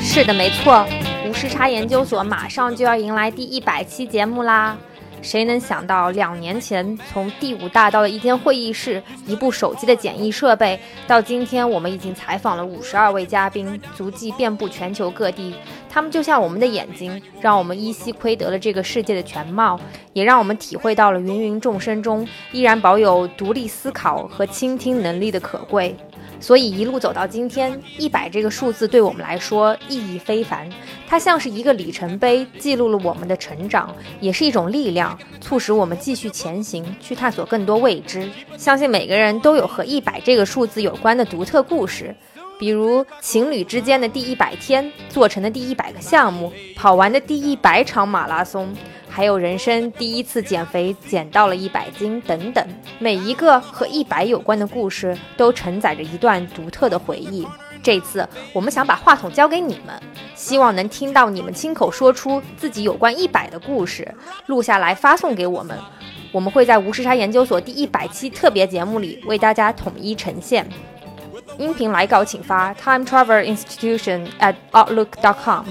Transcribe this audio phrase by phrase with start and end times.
[0.00, 0.86] 是的，没错，
[1.26, 4.76] 无时差研究所马上就要迎来第一百期节目啦！
[5.22, 15.54] 谁能想到，两年前从第五大道的一间会议室、一部手机的简易设备，到今天我们已经采访了五十二位嘉宾，足迹遍布全球各地。
[15.94, 19.78] 他们就像我们的眼睛，让我们依稀窥得了这个世界的全貌，
[20.12, 25.94] 也让我们体会到了芸芸众生中依然保有独立思考和倾听能力的可贵。
[26.40, 30.68] 所以一路走到今天，一百这个数字对我们来说意义非凡。
[31.06, 38.28] 它像是一个里程碑，记录了我们的成长，也是一种力量，促使我们继续前行，去探索更多未知。
[38.56, 42.12] 相信每个人都有和一百这个数字有关的独特故事，
[42.58, 48.74] 比如情侣之间的第一百天，做成的第一百个项目，跑完的第一百场马拉松。
[49.08, 52.66] 还有人生第一次减肥减到了一百斤等等，
[52.98, 57.46] 每一个和一百有关的故事都承载着一段独特的回忆。
[57.80, 59.94] 这次我们想把话筒交给你们，
[60.34, 64.12] 希望能听到你们亲口说出自己有关一百的故事，
[64.46, 65.78] 录下来发送给我们。
[66.32, 70.68] 我们会在无时差研究所第一百期特别节目里为大家统一呈现。
[71.58, 75.64] 音频来稿请发 time travel institution at outlook dot com。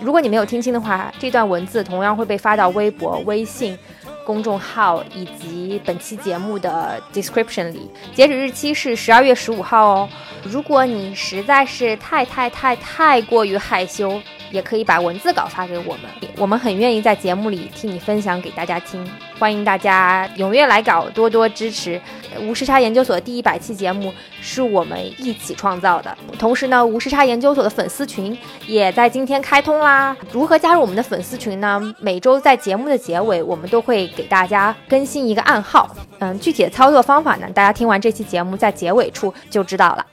[0.00, 3.78] 如果你没有听清的话，这段文字同样会被发到微博、微信
[4.26, 7.88] 公众号以及本期节目的 description 里。
[8.14, 10.08] 截止日期是十二月十五号哦。
[10.42, 16.02] 如果你实在是太太太太过于害羞，也可以把文字稿发给我们，
[16.36, 19.08] 我们很愿意在节目里替你分享给大家听。
[19.38, 22.00] 欢迎大家踊跃来稿，多多支持。
[22.40, 26.16] 无时差研究所第一百期节目是我们一起创造的。
[26.38, 30.16] 同时呢，无时差研究所的粉丝群也在今天开通啦。
[30.32, 31.80] 如何加入我们的粉丝群呢？
[32.00, 35.94] 每周在节目的结尾，我们都会给大家更新一个暗号。
[36.18, 40.06] 嗯，具体的操作方法呢，大家听完这期节目在结尾处就知道了。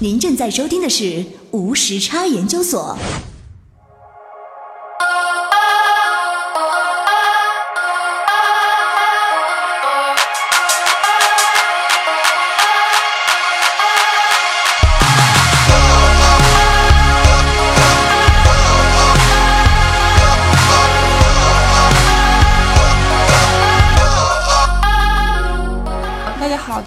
[0.00, 2.96] 您正在收听的是无时差研究所。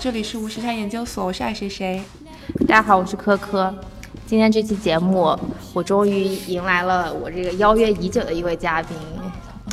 [0.08, 2.02] 这里是无时差研究所，我是爱谁谁。
[2.66, 3.76] 大家好，我是科科。
[4.26, 5.38] 今天这期节目，
[5.74, 8.96] 我终于迎来了我这个邀约已久的一位嘉宾，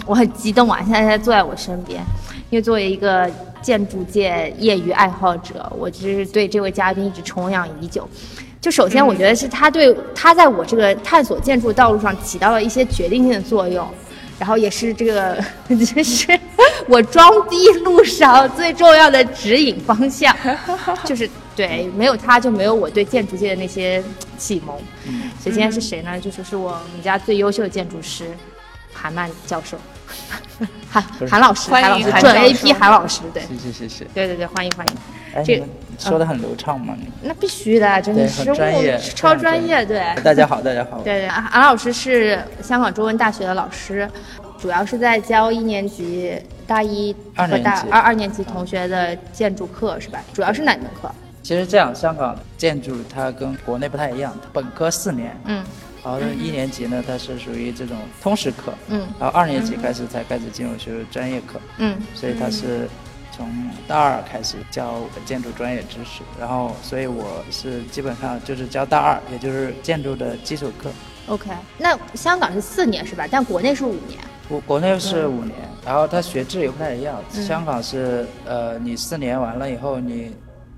[0.04, 0.80] 我很激动啊！
[0.82, 2.02] 现在他坐在我身边，
[2.50, 3.30] 因为作为一个
[3.62, 8.08] 建筑界业余爱好者，我其实对这位嘉宾一直崇仰已久。
[8.60, 13.86] 就首先，我觉得是他对他在我这个探索建筑道路上起到了一些决定性的作用，
[14.38, 16.38] 然后也是这个， 就是
[16.88, 20.34] 我装逼路上最重要的指引方向，
[21.04, 24.02] 就是对，没有他就没有我对建筑界的那些
[24.36, 24.76] 启蒙。
[25.40, 26.18] 所以今天是谁呢？
[26.20, 28.26] 就是是我们家最优秀的建筑师
[29.04, 29.76] 韩曼教授，
[30.90, 34.04] 韩韩老师，韩老师，准韩教 A 授 P 韩老师，对，谢谢谢谢。
[34.14, 34.94] 对对对，欢迎欢迎。
[35.34, 35.62] 哎，这
[35.98, 36.94] 说的很流畅嘛？
[36.98, 40.02] 你那必须的，真的对是很专业我超专业，对。
[40.22, 41.02] 大家好，大家好。
[41.02, 44.08] 对对，韩韩老师是香港中文大学的老师，
[44.58, 50.18] 主要是在教一年级、大一和大二二年级同学的建筑课是吧？
[50.32, 51.10] 主要是哪门课？
[51.42, 55.62] 其实这样，香港建筑它跟国内不太一样，本科四年，嗯
[56.04, 62.88] 然后一年级呢，它是属于这种通识课，嗯然后二年级开始才开始进入学术专业课，嗯所以它是
[63.32, 63.50] 从
[63.88, 70.90] 大二开始教建筑专业知识，然后所以我是基本上就是教大二，也就是建筑的基础课。
[71.26, 71.50] ，OK。
[71.78, 73.26] 那香港是四年是吧？
[73.30, 74.20] 但国内是五年。
[74.46, 75.56] 国国内是五年，
[75.86, 77.18] 然后它学制也不太一样。
[77.34, 80.30] 嗯香港是呃，你四年完了以后，你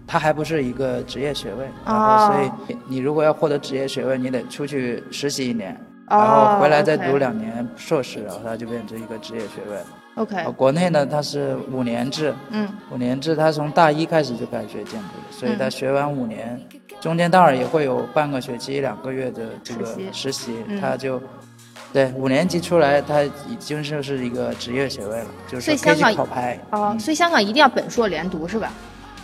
[0.06, 5.72] 它还不是一个职业学位，然哦后所以你你如果要获得职业学位，你得出去实习一年，
[6.08, 9.76] 哦然后回来再读两年硕士，然后它就变成一个职业学位。
[10.14, 16.60] OK，呃国内呢，它是五年制，嗯五年制，它从大一开始就开始学建筑了，所以嗯它学完五年，
[17.00, 21.20] 中间当然也会有半个学期、一两个月的这个实习实习，嗯它就。
[21.92, 26.58] 对，五年级出来，它已经就是一个职业学位了，就是可以去考牌。
[26.70, 28.70] 哦，嗯所以香港一定要本硕连读是吧？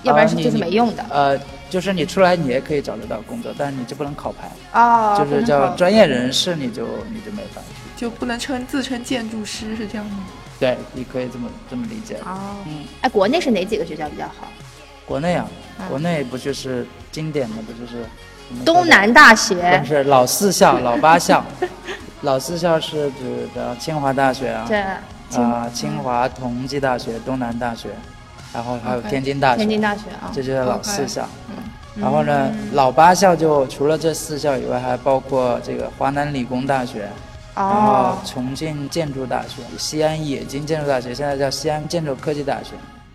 [0.02, 1.04] 要不然是就是没用的。
[1.10, 1.38] 呃，
[1.70, 7.82] 就是你出来你也可以找得到工作，但是你就不能考牌，哦，就是叫专业人士，你就你就没法去。
[7.96, 10.18] 就不能称自称建筑师是这样吗？
[10.58, 12.16] 对，你可以这么这么理解。
[12.24, 14.48] 哦嗯，哎，国内是哪几个学校比较好？
[15.06, 15.46] 国内啊，
[15.78, 18.04] 嗯国内不就是经典的不就是
[18.64, 21.44] 东南大学不学，是老四校、老八校，
[22.22, 24.78] 老四校是指的清华大学啊，对，
[25.40, 27.88] 啊、清华、同济大学、东南大学，
[28.52, 30.30] 然后还有天津大学，天津大学啊。
[30.32, 31.26] 这就是老四校。
[31.94, 37.06] 然后呢，嗯老八校就除了这四校以外，还包括这个华南理工大学，
[37.54, 42.70] 然后哦，重庆建筑大学、西安冶金建筑大学，现在叫西安建筑科技大学，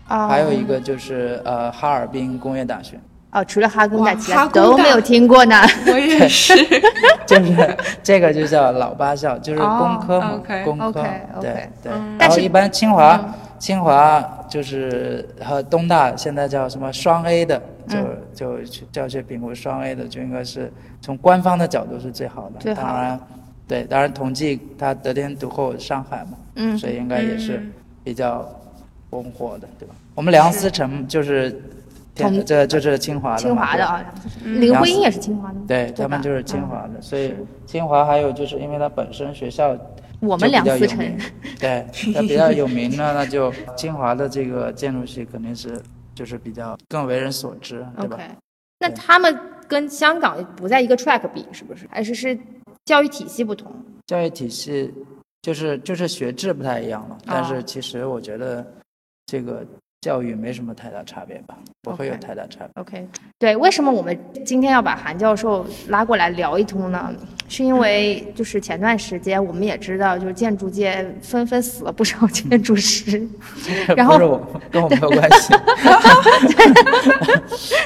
[0.10, 3.00] 哦还有一个就是呃哈尔滨工业大学。
[3.32, 5.60] 哦，除了哈工大，哇其他都没有听过呢。
[5.88, 6.54] 我也 是。
[7.26, 11.04] 就是这个就叫老八校，就是工科嘛，工科
[11.42, 11.92] 对对。
[11.92, 18.18] 嗯但是然后一般清华，嗯清华就是和东大现在叫什么双 A 的，就、嗯。
[18.34, 20.72] 就去教学评估双 A 的，就应该是
[21.02, 22.60] 从官方的角度是最好的。
[22.60, 23.20] 最好当然，
[23.68, 26.78] 对，当然统计它得天独厚上海嘛，嗯。
[26.78, 27.74] 所以应该也是嗯。
[28.04, 28.48] 比较
[29.10, 29.96] 红火的，对吧？
[30.14, 31.62] 我们梁思成就是
[32.14, 34.06] 这就是清华的清华的啊，
[34.44, 36.94] 林徽因也是清华的吗，对他们就是清华嗯。
[36.94, 37.34] 的，所以
[37.66, 39.76] 清华还有就是因为它本身学校
[40.20, 41.00] 我们梁思成
[41.60, 45.82] 对，它比较有名的，那就 清华的这个建筑系肯定是
[46.16, 48.30] 就是比较更为人所知，对吧 OK，
[48.80, 49.38] 那他们
[49.68, 51.88] 跟香港不在一个 track 比，是不是？
[51.92, 52.38] 还是是
[52.86, 53.72] 教育体系不同？
[54.08, 54.94] 教育体系
[55.42, 58.66] 就是就是学制不太一样了，但哦是其实我觉得
[59.26, 59.66] 这个
[60.02, 62.82] 教育没什么太大差别吧，不会有太大差别。
[62.82, 67.14] OK，对，为什么我们今天要把韩教授拉过来聊一通呢？
[67.50, 73.26] 是因为就是前段时间我们也知道，就是建筑界纷纷死了不少建筑师，
[73.96, 74.18] 然后
[74.70, 75.54] 跟我没有关系，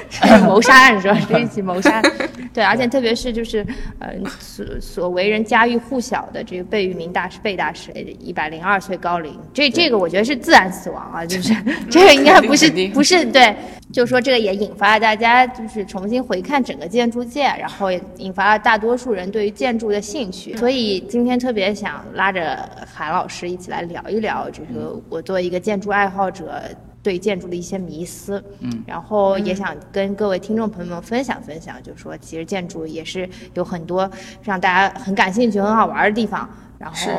[0.09, 1.17] 是谋杀案是吧？
[1.19, 2.03] 是一起谋杀案。
[2.53, 3.65] 对，而且特别是就是
[3.99, 4.09] 呃
[4.39, 11.55] 所所为人家喻户晓的这个贝聿铭大师贝大师，一百零二岁高龄，这这个我觉得是自然死亡啊，就是
[11.89, 13.55] 这个应该不是不是对，
[13.93, 20.55] 就是说这个也引发了大家就是重新回看整个建筑界，然后也引发了大多数人对于建筑的兴趣。
[20.57, 26.61] 所以今天特别想拉着韩老师一起来聊一聊，这个我作为一个建筑爱好者。
[27.03, 34.07] 对建筑的一些迷思，嗯，然后也想跟各位听众朋友们分享分享，就是说其实建筑也是有很多
[34.43, 36.47] 让大家很感兴趣、很好玩的地方。
[36.77, 37.11] 然后，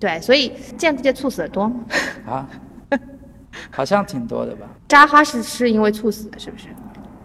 [0.00, 1.84] 对，所以建筑界猝死的多吗？
[2.26, 2.48] 啊，
[3.70, 4.66] 好像挺多的吧。
[4.88, 6.68] 扎哈是是因为猝死的，是不是？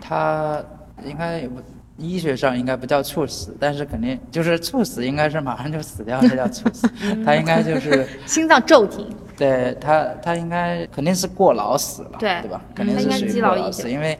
[0.01, 0.61] 他
[1.05, 1.61] 应该也不，
[1.97, 6.87] 医学上应该不叫猝死，但是肯定就是猝死，应该是马上就死掉，这叫猝死。
[7.25, 9.07] 他应该就是 心脏骤停。
[9.37, 12.61] 对他，他应该肯定是过劳死了，对对吧？
[12.63, 14.17] 嗯肯定是过劳死，因为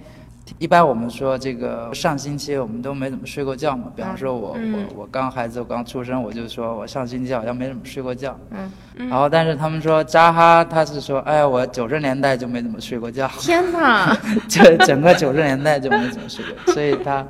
[0.60, 3.92] 一般我们说这个上星期我们都没怎么睡过觉嘛。
[3.96, 8.38] 比方说我、嗯我我刚孩子我刚出生，我就说我上星期好像没怎么睡过觉。
[8.52, 8.72] 嗯。
[9.10, 13.28] 然后但是他们说扎哈他是说，哎呀，我九十年代就没怎么睡过觉。
[13.40, 14.16] 天哪！
[14.50, 17.26] 这整个九十年代就没怎么睡过，所以他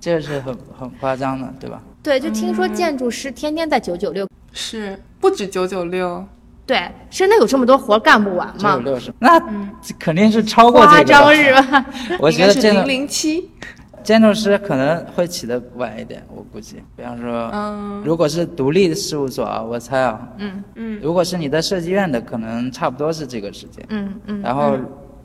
[0.00, 1.82] 这个是很 很夸张的，对吧？
[2.02, 6.24] 对，就听说建筑师天天在九九六，是不止九九六，
[6.64, 8.82] 对，真的有这么多活干不完九九吗？
[8.84, 9.38] 六是，那
[9.98, 11.24] 肯定是超过夸这个吧。
[11.24, 11.86] 张是吧？
[12.20, 13.50] 我觉得建筑零七。
[14.04, 16.76] 建筑师可能会起得晚一点，我估计。
[16.96, 23.84] 比方说，嗯如果是独立的事务所啊，我猜啊，嗯嗯，如果是你在设计院的，可能差不多是这个时间。
[23.90, 24.78] 嗯嗯，然后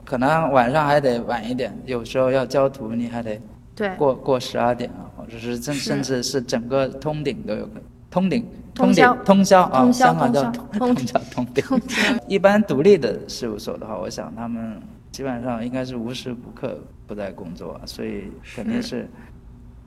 [0.04, 3.40] 可能晚上还得晚一点，有时候要交图，你还得
[3.76, 7.84] 对，过过十二点啊，或者是甚甚至是整个通顶都有可能。
[8.12, 11.64] 通顶，通宵，通宵啊，香港叫通宵通通宵通顶。
[12.30, 14.80] 一般独立的事务所的话，我想他们
[15.12, 18.26] 基本上应该是无时无刻不在工作，所以
[18.56, 19.10] 肯定是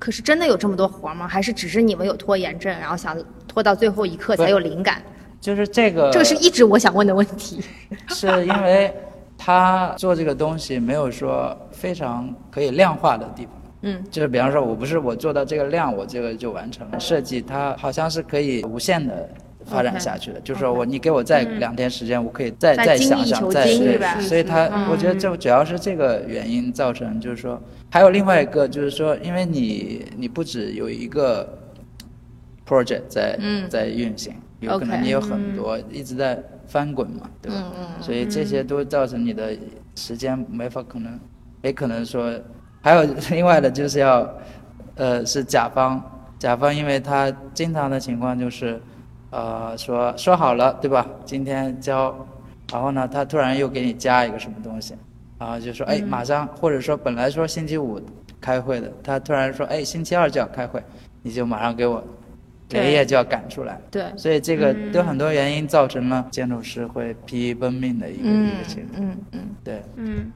[0.01, 1.29] 可是真的有这么多活儿吗？
[1.29, 3.17] 还是只是你们有拖延症，然后想
[3.47, 5.01] 拖到最后一刻才有灵感？
[5.41, 7.63] 就是这个，这个是一直我想问的问题。
[8.09, 8.93] 是因为
[9.39, 13.53] 他做这个东西没有说非常可以量化的地方。
[13.87, 16.99] 嗯，就是比方说，我不是我做到这个量，我这个就完成了。
[16.99, 19.29] 设计它好像是可以无限的
[19.65, 24.21] 发展下去的，就是说我你给我再两天时间，我可以再再再想想再对吧？
[24.21, 31.49] 所以它嗯我觉得就主要是这个原因造成，就是说还有另外一个就是说，因为你你不止有一个
[32.67, 33.69] project 在嗯。
[33.71, 37.73] 在运行，有可能你有很多一直在翻滚嘛，对吧？
[38.01, 39.57] 所以这些都造成你的
[39.95, 41.19] 时间没法可能，
[41.63, 42.33] 也可能说，
[42.87, 43.03] 还有
[43.33, 44.33] 另外的就是要，
[44.95, 46.01] 呃，是甲方，
[46.39, 48.81] 甲方因为他经常的情况就是，
[49.31, 51.05] 呃，说说好了对吧？
[51.25, 52.15] 今天交，
[52.71, 54.95] 然后呢，他突然又给你加一个什么东西，
[55.37, 58.01] 然后就说哎，马上，或者说本来说星期五
[58.41, 60.81] 开会的，他突然说哎，星期二就要开会，
[61.23, 62.01] 你就马上给我
[62.69, 63.81] 连夜就要赶出来。
[63.91, 69.03] 对，所以这个有很多原因造成了建筑师会疲于奔命的一个、一嗯个情况。
[69.03, 70.31] 嗯嗯，对，嗯，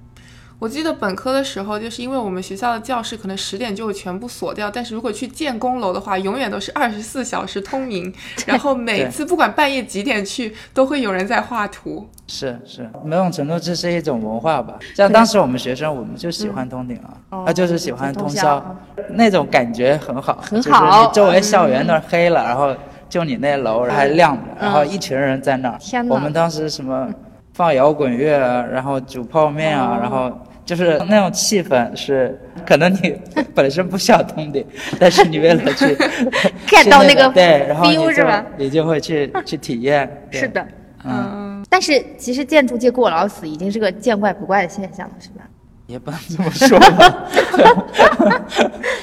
[0.61, 8.13] 我记得本科的时候，就是因为我们学校的教室可能十点就会全部锁掉，但是如果去建工楼的话，永远都是二十四小时通明，
[8.47, 12.07] 然后每次不管半夜几点去，都会有人在画图。
[12.27, 14.79] 是是，某种程度这是一种文化吧。
[14.95, 16.95] 像当时我们学生，我们就喜欢通顶
[17.31, 18.63] 啊，他就是喜欢通宵，
[19.09, 20.91] 那种感觉很好，很好。
[20.91, 22.77] 就是你周围校园都黑了，然后
[23.09, 25.79] 就你那楼还亮着，然后一群人在那儿。
[25.81, 27.09] 天我们当时什么
[27.55, 28.39] 放摇滚乐，
[28.71, 30.31] 然后煮泡面啊，然后。
[30.71, 33.21] 就是那种气氛是，可能你
[33.53, 34.65] 本身不需要通顶，
[35.01, 35.97] 但是你为了去
[36.65, 38.23] 看到那个对，然后你就
[38.57, 40.09] 你就会去 去体验。
[40.31, 40.65] 是的，
[41.05, 41.67] 嗯。
[41.69, 45.45] 但是其实建筑界过劳死已经是个见怪不怪的现象了，是吧？
[45.89, 47.29] 也不能这么说吧，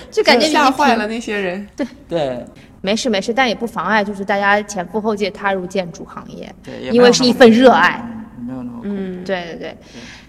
[0.09, 1.67] 就感觉吓坏了那些人。
[1.75, 2.45] 对对，
[2.79, 8.01] 没事没事，但也不妨碍就是大家前赴后继踏入建筑行业，对，因为是一份热爱。
[8.47, 9.77] 没有那么嗯，对对对。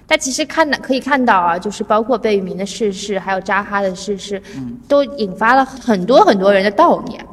[0.06, 4.42] 但其实看的可以看到啊，就是包括贝聿铭的逝世，还有扎哈的逝世，
[4.88, 7.24] 都引发了很多很多人的悼念。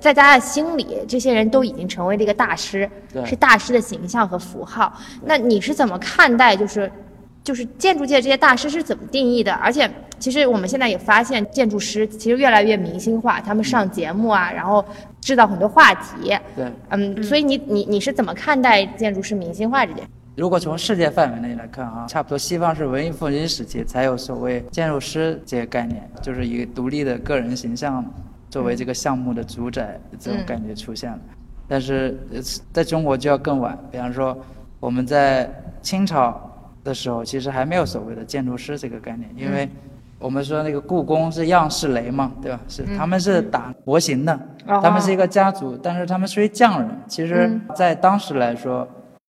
[0.00, 2.88] 在大家的心里，这些人都已经成为了一个大师，
[3.24, 4.92] 是大师的形象和符号。
[5.24, 6.56] 那你是怎么看待？
[6.56, 6.90] 就是，
[7.44, 9.52] 就是建筑界这些大师是怎么定义的？
[9.54, 14.84] 而且，其实我们现在也发现，建筑师其实越来越明星化，他们上节目啊，然后
[15.22, 16.36] 制造很多话题。
[16.54, 20.06] 对，嗯，所以你你你是怎么看待建筑师明星化这件？
[20.34, 28.02] 如果从世界范围内来看啊，差不多西方是文艺复兴时期才有所谓建筑师这些概念，就是一个独立的个人形象
[28.48, 31.18] 作为这个项目的主宰这种感觉出现了。
[31.68, 32.18] 但是
[32.72, 34.34] 在中国就要更晚，比方说
[34.80, 35.50] 我们在
[35.82, 36.40] 清朝
[36.82, 39.68] 的时候，其实还没有所谓的建筑师这个概念，因为
[40.18, 42.60] 我们说那个故宫是样式雷嘛，对吧？
[42.68, 46.90] 是他们是打模型的，他们是一个家族，但是他们属于匠人。
[47.06, 48.88] 其实，在当时来说。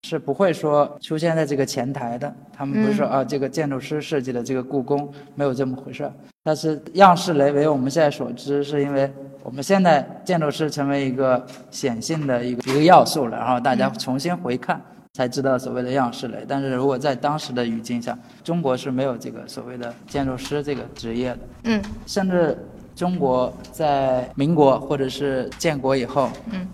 [0.08, 6.12] 是不会说出现在这个前台的，他们不是说啊，这个建筑师设计的这个故宫没有这么回事儿。
[6.44, 14.80] 但是样式雷为我们现在所知，是因为我们现在建筑师成为一个显性的一个一个要素了，然后大家重新回看
[15.14, 16.44] 才知道所谓的样式雷。
[16.46, 21.38] 但是如果在当时的语境下，中国是没有这个所谓的建筑师这个职业的。
[21.64, 22.56] 嗯，甚至
[22.94, 26.64] 中国在民国或者是建国以后，嗯。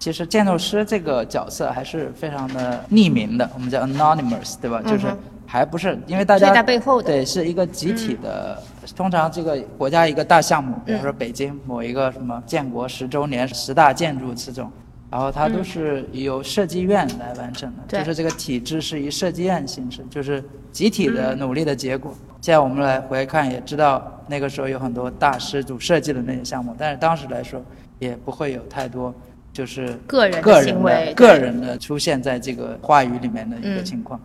[0.00, 4.80] 其实建筑师这个角色还是非常的匿名的，我们叫 anonymous，对吧？
[4.82, 5.06] 就是
[5.46, 6.62] 还不是因为大家
[7.02, 8.60] 对是一个集体的，
[8.96, 14.72] 通常这个国家一个大项目，比如说北京某一个什么建国十周年十大建筑这种，
[15.10, 20.42] 然后它都是由设计院来完成的，就是这个体制是以设计院形式，就是
[20.72, 22.14] 集体的努力的结果。
[22.40, 27.62] 现在我们来回看也知道，那个时候有很多大师主设计的那些项目，但是当时来说
[27.98, 29.14] 也不会有太多。
[29.60, 34.18] 就是个人个人的个人的出现在这个话语里面的一个情况，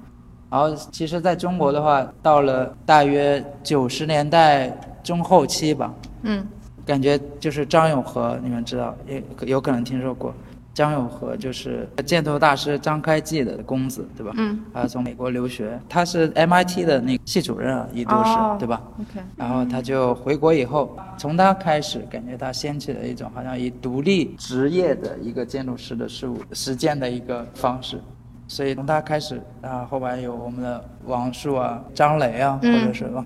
[0.50, 4.72] 然后其实在中国的话，到了大约九十年代
[5.04, 6.48] 中后期吧，嗯，
[6.86, 10.34] 感觉就是张永和，你们知道也有可能听说过。
[10.76, 14.34] 张永和就是建筑大师张开济的公子，对吧？
[14.38, 14.60] 嗯。
[14.74, 19.26] 他从美国留学，他是 MIT 的那个系主任啊，一度是，对吧？OK。
[19.38, 28.02] 然后他就回国以后，从他开始，感觉他掀起了一种好像以独立职业的一个建筑师的事物实践的一个方式，
[28.46, 33.26] 所以从他开始啊，后边有我们的王树啊、张雷啊，或者是吧。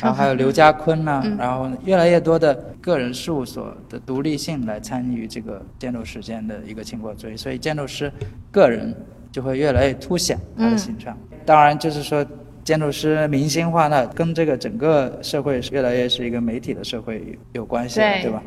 [0.00, 8.12] 然后还有刘家坤呐，然后越来越多的个人事务所的独立性来参与这个建筑实践的一个情况，所以所以建筑师
[8.50, 8.94] 个人
[9.32, 11.16] 就会越来越凸显他的形象。
[11.44, 12.24] 当然，就是说
[12.62, 18.42] 建筑师明星化，呢跟这个整个社会越来越是一个媒体的社会有关系，对吧？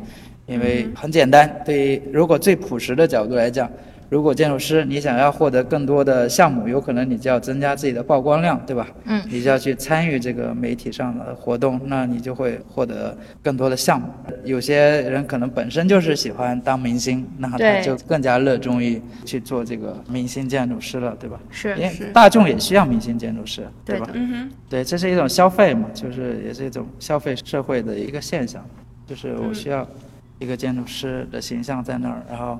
[0.46, 3.70] 因为很简单，对于如果最朴实的角度来讲。
[4.10, 8.88] 如果建筑师你想要获得更多的项目，有可能你就要增加自己的曝光量，对吧？
[9.04, 14.08] 嗯，你就要去参与这个媒体上的活动，那你就会获得更多的项目。
[14.44, 21.40] 有些人可能本身就是喜欢当明星，那他就更加热衷于去做这个明星建筑师了，对吧？
[21.48, 24.08] 是，因为大众也需要明星建筑师，对吧？
[24.12, 28.60] 嗯哼，对，这是一种消费嘛，就是也是一种消费社会的一个现象，
[29.06, 29.86] 就是我需要
[30.40, 32.58] 一个建筑师的形象在那儿，然后。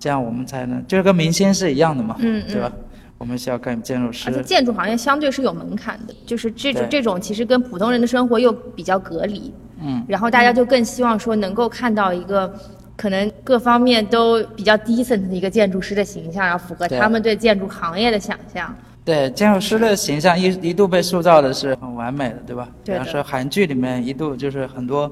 [0.00, 2.72] 这样我们才能，就是跟明星是一样的嘛，对吧？
[3.18, 4.30] 我们需要干建筑师。
[4.30, 9.52] 而且建筑行业相对是有门槛的，就是这种这种其实跟普通人的生活又比较隔离。
[9.80, 10.02] 嗯。
[10.08, 12.50] 然后大家就更希望说能够看到一个
[12.96, 18.74] 可能各方面都比较 decent 的一个建筑师的形象，然后符合他们对建筑行业的想象。
[19.04, 22.68] 对建筑师的形象一一度被塑造的是很完美的，对吧？
[22.84, 25.10] 比方说韩剧里面一度就是很多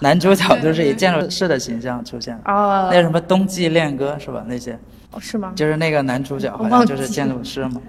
[0.00, 2.38] 男主角都是以建筑师的形象出现。
[2.44, 2.88] 哦。
[2.92, 4.44] 那什么冬季恋歌是吧？
[4.46, 4.78] 那些。
[5.12, 5.52] 哦，是吗？
[5.54, 7.80] 就是那个男主角好像就是建筑师嘛，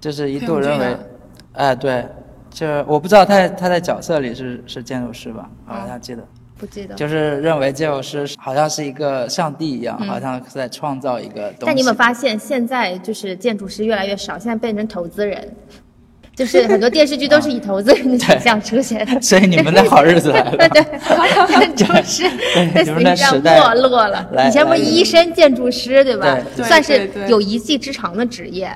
[0.00, 0.96] 就是一度认为，
[1.54, 2.06] 哎对，
[2.50, 5.48] 就是我不知道他他在角色里是是建筑师吧？
[5.66, 6.22] 好像记得，
[6.58, 6.94] 不记得。
[6.94, 11.64] 就是认为建筑师好像是一个上帝一样，好像是在创造一个东西。
[11.66, 15.48] 但你有没有发现，现在就是建筑师越来越少，现在变成投资人，
[16.34, 19.20] 就是很多电视剧都是以投资人的形象出现的。
[19.20, 20.56] 所以你们的好日子来了。
[20.68, 22.24] 对，建筑师
[22.74, 24.28] 在你们的形象时代没落了。
[24.34, 26.38] 来以前不是来医生、建筑师，对吧？
[26.56, 28.70] 对算是对对有一技之长的职业。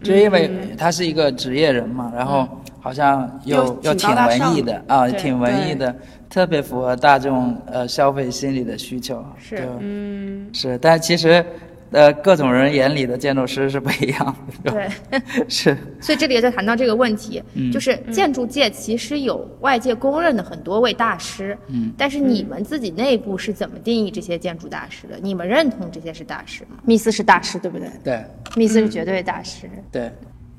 [0.00, 2.48] 就因为他是一个职业人嘛，然后
[2.88, 5.94] 好像又又又挺文艺的啊，挺文艺的，
[6.30, 9.22] 特别符合大众呃消费心理的需求。
[9.36, 11.44] 是嗯，是，但其实
[11.90, 14.72] 呃各种人眼里的建筑师是不一样的。
[14.72, 14.88] 对，
[15.50, 25.18] 是，所以这里也在谈到这个问题，嗯就是建筑界其实有外界公认的很多位大师，嗯，但是你们自己内部是怎么定义这些建筑大师的？
[25.20, 26.78] 你们认同这些是大师吗？
[26.86, 27.90] 密斯是大师，对不对？
[28.02, 28.24] 对
[28.56, 30.10] 密斯是绝对大师，对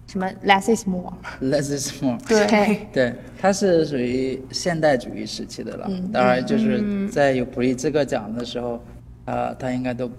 [0.09, 2.17] 什么 less is more，，less is more。
[2.27, 5.85] 对，对，它是属于现代主义时期的了。
[5.87, 8.81] 嗯当然，就是在有普利兹克奖的时候，
[9.25, 10.09] 啊、他应该都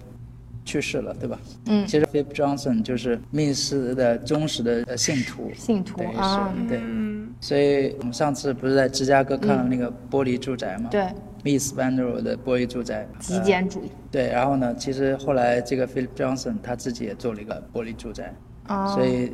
[0.63, 1.37] 去世了，对吧？
[1.65, 6.79] 嗯其实 Philip Johnson 就是密斯的忠实的呃信徒，信徒对，啊，对。
[6.81, 10.89] 嗯，所以我们上次不是在芝加哥看了那个玻璃住宅嘛？
[10.89, 11.03] 对
[11.43, 13.05] ，，Miss Van der Rohe 的玻璃住宅。
[13.19, 18.33] 极简主义，对，然后呢，其实后来这个 Philip Johnson 他自己也做了一个玻璃住宅，
[18.69, 19.33] 哦，所以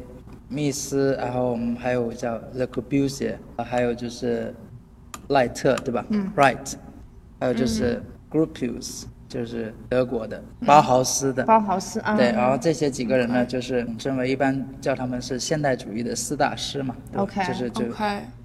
[0.50, 4.54] 密斯，然后我们还有叫 Le Corbusier，还有就是
[5.30, 6.06] 赖特，对吧？
[6.10, 6.74] 嗯，Right，
[7.40, 8.02] 还有就是
[8.32, 11.44] 嗯 Gropius，就是德国的包豪斯的。
[11.44, 16.96] 包豪斯啊，对，然后这些几个人呢，就是称为一般叫他们是现代主义的四大师嘛。
[17.16, 17.70] OK，就是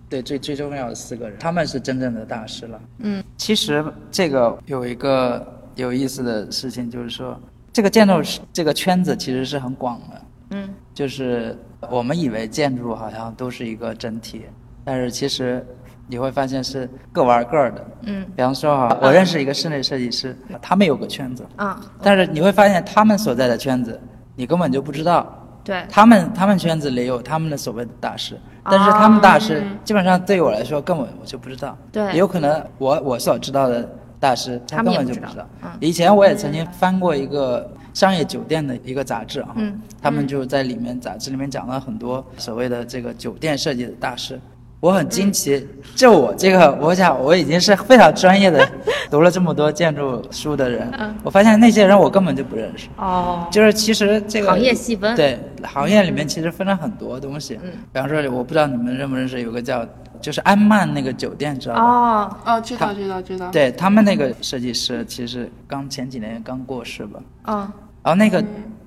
[0.09, 2.81] 对最最重要的四个人，他们是真正的大师了。
[2.99, 7.41] 嗯，其实这个有一个有意思的事情，就是说
[7.73, 10.23] 这个建筑师这个圈子其实是很广的。
[10.51, 11.57] 嗯，就是
[11.91, 14.47] 我们以为建筑好像都是一个整体，
[14.85, 15.65] 但是其实
[16.07, 17.87] 你会发现是各玩各的。
[18.03, 24.01] 嗯比方说哈，我认识一个室内设计师，他们有个圈子，啊，但是你会发现他们所在的圈子，
[24.37, 25.39] 你根本就不知道。
[25.65, 31.79] 对，他们他们圈子里有他们的所谓的大师，但是他们大师基本上对于我来说根本我就不知道。
[31.93, 35.47] 对有可能我我所知道的大师，他根本就不知道。
[35.63, 44.41] 嗯以前我也曾经翻过一个商业酒店的一个杂志啊，嗯他们就在里面杂志里面讲了很多所谓的这个酒店设计的大师。
[44.83, 45.65] 我很惊奇，
[45.95, 48.69] 就我这个，我想我已经是非常专业的，
[49.09, 51.15] 读了这么多建筑书的人，嗯。
[51.23, 52.89] 我发现那些人我根本就不认识。
[52.97, 55.15] 哦，就是其实这个行业细分。
[55.15, 57.61] 对行业里面其实分了很多东西。
[57.63, 57.71] 嗯。
[57.93, 59.87] 比方说，我不知道你们认不认识，有个叫
[60.21, 61.81] 就是安曼那个酒店，知道吧？
[61.81, 67.21] 哦，哦，知道知道知道，对他们那个设计师，其实刚前几年刚过世吧。
[67.45, 67.71] 哦，
[68.03, 68.45] 然后那个、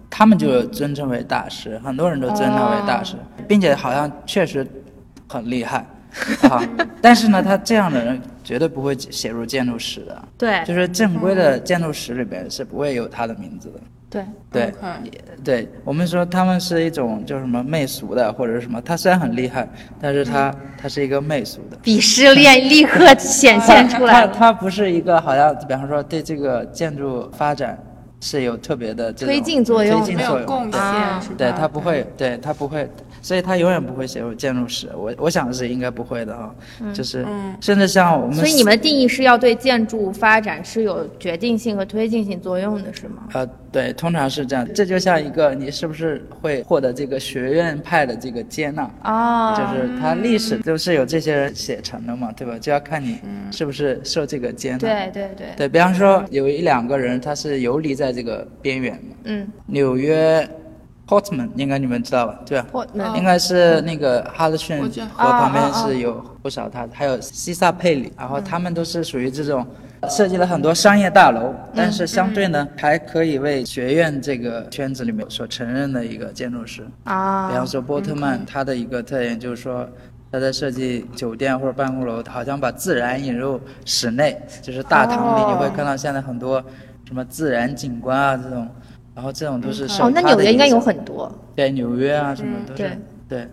[0.10, 3.16] 他们就尊称为大师，很多人都尊他为大师，
[3.48, 4.68] 并且好像确实
[5.28, 5.86] 很厉害
[6.50, 6.62] 啊。
[7.02, 13.80] 但是呢，他这样的人绝对不会写入建筑史的，对，就是正规的建筑史里边是不会有他的名字的。
[14.08, 14.74] 对，对
[15.44, 18.82] 对，我们说他们是一种叫什么媚俗的，或者是什么。
[18.82, 19.68] 他虽然很厉害，
[20.00, 21.78] 但是他他是一个媚俗的。
[21.84, 24.28] 鄙视链立刻显现出来他了。
[24.28, 27.78] 他不是一个好像，比方说对这个建筑发展
[28.26, 30.40] 是有特别的推进作用没推进作用。
[30.40, 31.38] 有贡献？
[31.38, 32.90] 对他不会，对他不会，
[33.22, 34.90] 所以他永远不会写入建筑史。
[34.98, 36.50] 我我想是应该不会的啊，
[36.92, 43.28] 就是嗯甚至像我们，所以你们的定义是要对建筑发展是有决定性和推进性作用的，是吗？
[43.34, 44.66] 呃，对，通常是这样。
[44.74, 48.90] 这就像一个你是不是会获得这个学院派的这个接纳？
[49.04, 52.58] 哦，就是它历史都是有这些人写成的嘛，对吧？
[52.58, 53.20] 就要看你
[53.52, 54.78] 是不是受这个接纳。
[54.78, 59.16] 对对对，对比方说有一两个人，他是游离在这个边缘嘛。
[59.26, 60.50] 嗯纽约
[61.06, 62.40] Portman 应该你们知道吧？
[62.46, 69.68] 对吧？，Portman，应该是那个哈德逊河旁边是有不少他，还有西萨佩里，然后他们都是属于这种
[70.10, 76.86] 设计了很多商业大楼，但是相对呢还可以为学院这个圈子里面所承认的一个建筑师。
[77.04, 79.88] 啊，比方说波特曼，他的一个特点就是说，
[80.32, 86.64] 他在设计酒店或者办公楼，好像把自然引入室内，就是大堂里哦你会看到现在很多
[87.08, 88.68] 什么自然景观啊这种，
[89.14, 93.00] 然后这种都是受哦，那纽约应该有很多，对纽约啊什么都是对。
[93.28, 93.48] 对。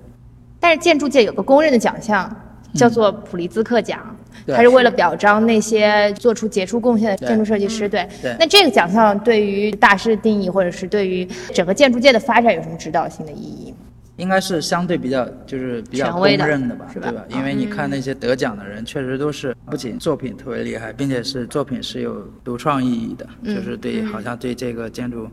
[0.61, 2.31] 但是建筑界有个公认的奖项。
[2.75, 4.01] 叫做普利兹克奖，
[4.47, 7.88] 对它是为了表彰那些做出杰出贡献的建筑设计师。
[7.88, 13.75] 对，对那这个奖项对于大师的定义，或者是对于整个建筑界的发展有什么指导性的意义？
[14.16, 17.25] 应该是相对比较就是比较公权威的认的吧，是吧对吧？
[17.31, 25.27] 因为你看那些得奖的人，确实都是不仅作品特别厉害，并且是作品是有独创意义的，嗯就是对好像对这个建筑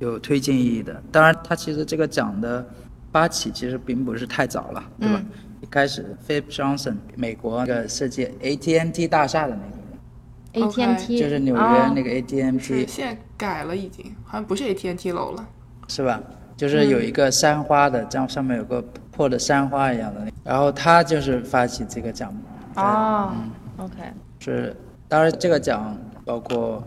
[0.00, 1.00] 有推进意义的。
[1.12, 2.66] 当然，它其实这个奖的
[3.12, 5.22] 发起其实并不是太早了，对吧？
[5.22, 5.26] 嗯
[5.66, 9.58] 一开始 Philip Johnson 美国那个设计 AT&T 大厦的
[10.54, 11.60] 那个人，AT&T 就是纽约
[11.92, 15.48] 那个 AT&T 现在改了，已经好像不是 AT&T 楼了。
[15.88, 16.22] 是吧？
[16.56, 22.40] 就是有一个山花的，这样上面有个破的山花一样的，然后他就是发起这个奖目。
[22.80, 23.32] 哦
[23.78, 23.94] ，OK，
[24.38, 24.74] 是，
[25.08, 26.80] 当然这个奖包括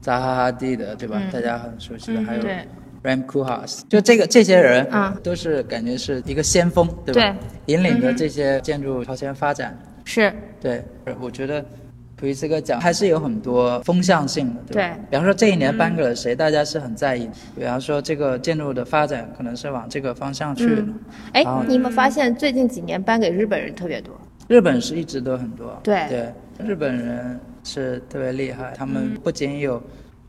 [0.00, 1.18] 扎哈哈蒂的，对吧？
[1.20, 1.30] 嗯。
[1.30, 2.66] 大家很熟悉的，还有对
[3.04, 7.36] Ram Koolhaas，就这个这些人，啊都是感觉是一个先锋，对吧？
[7.66, 9.78] 引领着这些建筑朝前发展。
[10.06, 10.82] 是对，
[11.20, 11.64] 我觉得
[12.16, 17.32] 普利斯克奖还是有很多风向性的，对比方说这一年颁给了谁，大家是很在意的。
[17.56, 20.80] 比方说这个建筑的发展可能是往这个方向去的。
[20.80, 20.94] 嗯
[21.32, 24.18] 哎然后，你有没有发现最近几年颁给日本人特别多？
[24.48, 26.32] 日本是一直都很多，对对，
[26.66, 29.82] 日本人是特别厉害，他们不仅有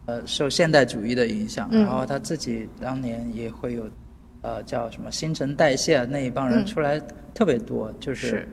[0.06, 1.84] 呃受现代主义的影响，嗯。
[1.84, 3.90] 然后他自己当年也会有
[4.42, 6.66] 呃叫什么新陈代谢那一帮人嗯。
[6.66, 7.02] 出来
[7.34, 8.28] 特别多，就是。
[8.28, 8.48] 是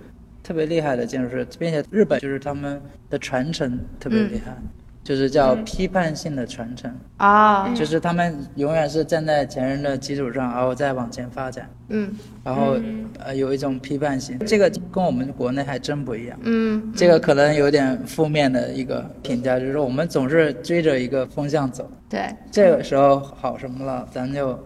[0.45, 4.57] 特别厉害的建筑师，并且日本就是他们的传承特别厉嗯害。
[5.05, 12.15] 就是叫批判性的传承，啊，就是他们永远是站在前人的基础上，然后再往前发展，嗯。
[12.45, 12.77] 然后、
[13.19, 16.38] 呃有一种批判性，这个跟我们国内还真不一样。
[16.43, 16.93] 嗯。
[16.95, 24.59] 这个可能有点负面的一个评价，就是说我们总是追着一个风向走，对，这个时候好什么了，咱就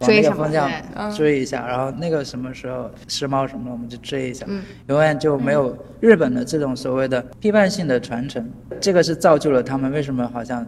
[0.00, 0.70] 往那个方向
[1.14, 4.62] 追一下，然后那个什么时候时髦什么的，我们就追一下，嗯。
[4.88, 8.48] 永远就没有日本的这种所谓的批判性的传承，
[8.80, 10.66] 这个是造就了他们为什么好像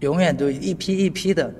[0.00, 1.52] 永远都一批一批的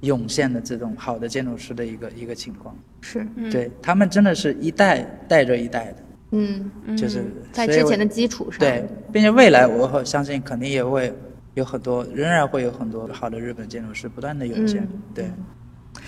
[0.00, 5.96] 涌现的这种好的建筑师的一个一个情况，是，对他们真的是一代带着一代的。
[6.34, 7.22] 嗯，就是
[7.52, 11.12] 在之前的基础上，对，并且未来我相信肯定也会
[11.52, 14.82] 有很多，仍然会有很多好的日本建筑师不断的涌现。
[14.82, 15.02] 嗯。
[15.14, 15.30] 对，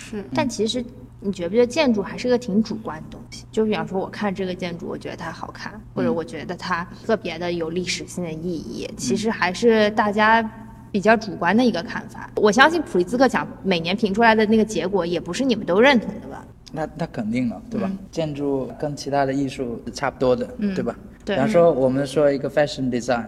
[0.09, 0.83] 是，但其实
[1.19, 3.45] 你觉不觉得建筑还是个挺主观的东西？
[3.51, 10.47] 就比方说，我看这个建筑，我觉得它好看，或者我觉得它特别的有历史性的意义，其实还是大家
[10.91, 12.29] 比较主观的一个看法。
[12.35, 16.45] 我相信普利兹克奖每年评出来的那个结果，也不是你们都认同的吧？
[16.71, 17.87] 那那肯定了，对吧？
[17.89, 20.95] 嗯建筑跟其他的艺术是差不多的，对吧？
[21.23, 23.25] 对比方说我们说一个 fashion design，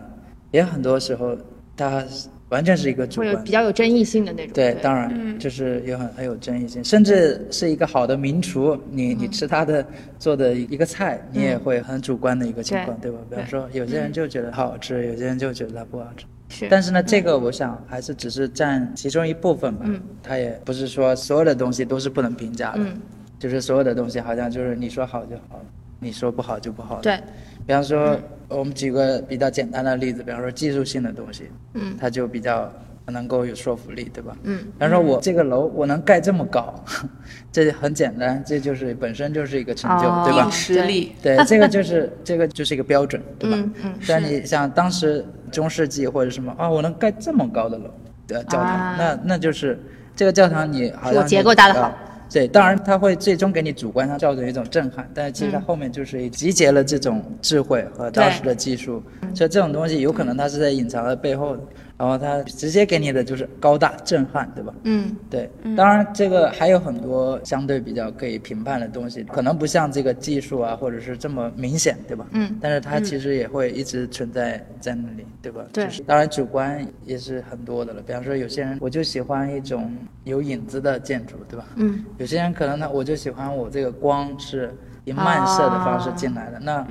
[0.52, 1.36] 也很多时候
[1.76, 2.04] 它
[2.50, 3.52] 完全是一个主观比。
[3.52, 4.54] 较有争议性的那种。
[4.54, 9.86] 对，当然，就是有很很有争议性，甚至是一个好的名厨，你你吃他的
[10.18, 13.18] 做的一个菜，你也会很主观的一个情况，对吧？
[13.30, 16.26] 比方说，有些人就觉得好吃，有些人就觉得它不好吃。
[16.50, 20.02] 是，但是呢，这个我想还是只是占其中一部分吧，嗯。
[20.24, 22.98] 它也不是说所有的东西都是不能评价的，嗯。
[23.38, 25.62] 就是所有的东西好像就是你说好就好，
[26.00, 27.20] 你说不好就不好。，对，
[27.66, 28.18] 比方说，
[28.50, 32.72] 我们举个比较简单的例子，比方说技术性的东西，嗯它就比较
[33.08, 34.36] 能够有说服力，对吧？
[34.44, 36.74] 嗯比方说我这个楼我能盖这么高，
[37.52, 40.50] 这很简单，这就是本身就是一个成就，哦对吧？
[40.50, 43.58] 实力，对，这个就是这个就是一个标准，对吧？
[43.58, 47.90] 嗯嗯但你像当时中世纪或者什么啊，我能盖这么高的楼
[48.28, 49.80] 的教堂，啊那那就是
[50.16, 51.94] 这个教堂你好像我结构搭得好呃
[52.30, 55.54] 对，当然它会最终给你主观上造成一种震撼，但是其实嗯。
[55.54, 59.02] 它后面就是集结了这种智慧和当时的技术，
[59.34, 61.63] 所以这种东西有可能它是在隐藏在背后的，
[61.98, 64.74] 然后它直接给你的就是高大震撼，对吧？
[64.84, 72.28] 嗯对，当然这个还有很多相对比较可以评判的东西，可能不像这个技术啊，或者是这么明显，对吧？
[72.34, 75.66] 嗯但是它其实也会一直存在在那里，对吧？
[75.74, 79.92] 对就是当然主观也是很多的了，比方说有些人我就喜欢一种
[80.24, 81.66] 有影子的建筑，对吧？
[81.78, 84.72] 嗯有些人可能呢，我就喜欢我这个光是
[85.08, 86.86] 以漫射的方式进来的，那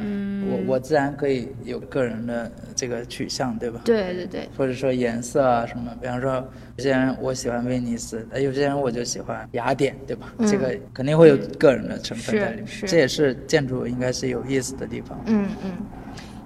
[0.51, 3.79] 我我自然可以有个人的这个取向，对吧？
[3.85, 6.33] 对对对，或者说颜色啊什么，比方说
[6.77, 10.33] 有些人我喜欢威尼斯，呃有些人我就喜欢雅典，对吧？
[10.39, 15.21] 嗯这个肯定会有个人的成分在里面，这也是建筑应该是有意思的地方。
[15.27, 15.73] 嗯嗯。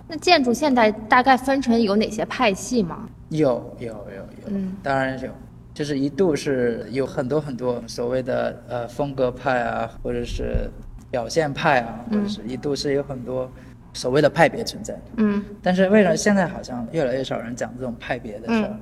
[0.09, 3.09] 那建筑现在大概分成有哪些派系吗？
[3.28, 5.30] 有有有有，嗯当然有，
[5.72, 10.68] 就是一度是有很多很多所谓的呃风格派啊，或者是
[11.11, 13.51] 表现派啊，或者是一度是有很多
[13.92, 15.01] 所谓的派别存在的。
[15.16, 18.68] 嗯但是为什么现在好像越来越少人讲这种派别的事儿？
[18.68, 18.81] 嗯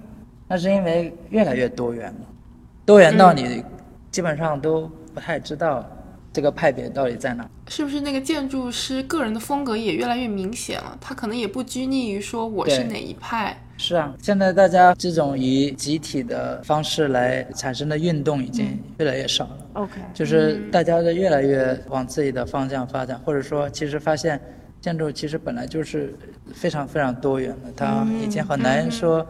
[0.50, 2.26] 那是因为越来越多元了，
[2.86, 3.62] 多元到你
[4.10, 5.86] 基本上都不太知道
[6.32, 7.46] 这个派别到底在哪。
[7.68, 10.96] 是不是那个建筑师个人的风格也越来越明显了？
[10.98, 19.66] 他可能也不拘泥于说我是哪一派，是啊，现在大家这种以集体的方式来产生的运动已经越来越少了。
[19.74, 24.38] ，OK，就是大家的越来越往自己的方向发展，或者说，其实发现
[24.80, 26.12] 建筑其实本来就是
[26.52, 29.24] 非常非常多元的，它已经很难说，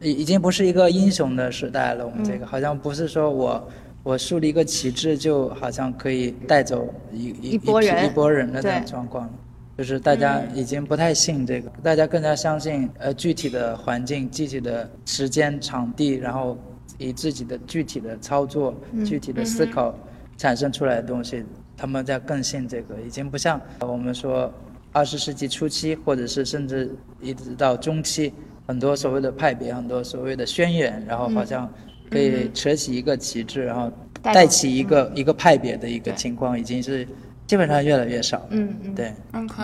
[0.00, 2.06] 已已经不是一个英雄的时代了。
[2.06, 3.68] 我们这个好像不是说我
[4.02, 9.30] 我树立一个旗帜，就好像可以带走一一一波人批一拨人的那种状况。
[9.76, 16.56] 就是大家已经不太信这个，大家更加相信呃具体的环境、具体的时间、场地，然后
[16.96, 18.72] 以自己的具体的操作、
[19.04, 19.92] 具体的思考
[20.36, 21.44] 产生出来的东西，
[21.76, 24.52] 他们在更信这个，已经不像我们说
[24.92, 28.32] 二十世纪初期，或者是甚至一直到中期，
[28.68, 31.68] 很多所谓的派别，很多所谓的宣言，然后好像
[32.08, 33.90] 可以扯起一个旗帜，然后
[34.22, 37.06] 带起一个一个派别的一个情况，已经是
[37.54, 38.44] 基本上越来越少。
[38.50, 38.94] 嗯嗯。
[38.96, 39.14] 对。
[39.32, 39.62] OK，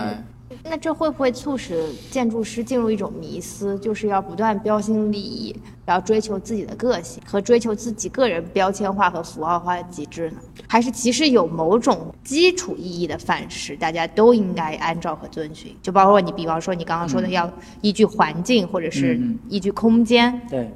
[0.63, 5.53] 那这会不会促使建筑师进入一种迷思，就是要不断标新立异，
[5.85, 10.37] 然后追求自己的个性和追求自己个人标签化和符号化的极致呢？
[10.69, 15.75] 还是其实有某种基础意义的范式，大家都应该按照和遵循？
[15.81, 17.51] 就包括你，比方说你刚刚说的，要
[17.81, 20.41] 依据环境或者是依据空间。
[20.49, 20.71] 对，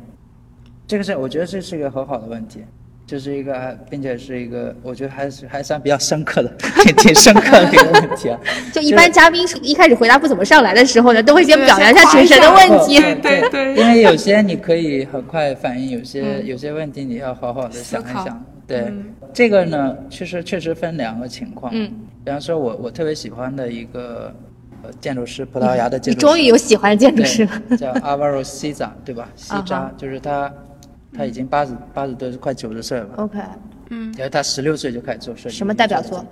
[0.86, 2.60] 这个是我觉得这是一个很好的问题，
[3.08, 6.50] 就是一个，并且是一个我觉得还是还算比较深刻的，
[6.84, 8.40] 挺挺深刻的一个问题啊。
[8.74, 13.00] 就一般嘉宾一开始回答不怎么上来的时候呢，都会先表扬一下主持人的问题。
[13.00, 18.44] 对对对 因为有些你可以很快反应，有些、有些问题你要好好的想一想。
[18.68, 21.72] 对，嗯这个呢，确实确实分两个情况。
[21.76, 21.92] 嗯，
[22.24, 24.34] 比方说我我特别喜欢的一个
[24.82, 26.26] 呃建筑师，葡萄牙的建筑师。
[26.26, 27.78] 你终于有喜欢的建筑师了。
[27.78, 29.30] 叫 Alvaro Siza，对吧？
[29.36, 30.52] 西啊扎就是他，
[31.16, 33.40] 他已经八十八十多，快九十岁了吧？OK，
[33.90, 35.56] 嗯然后他十六岁就开始做设计。
[35.56, 36.26] 什么代表作？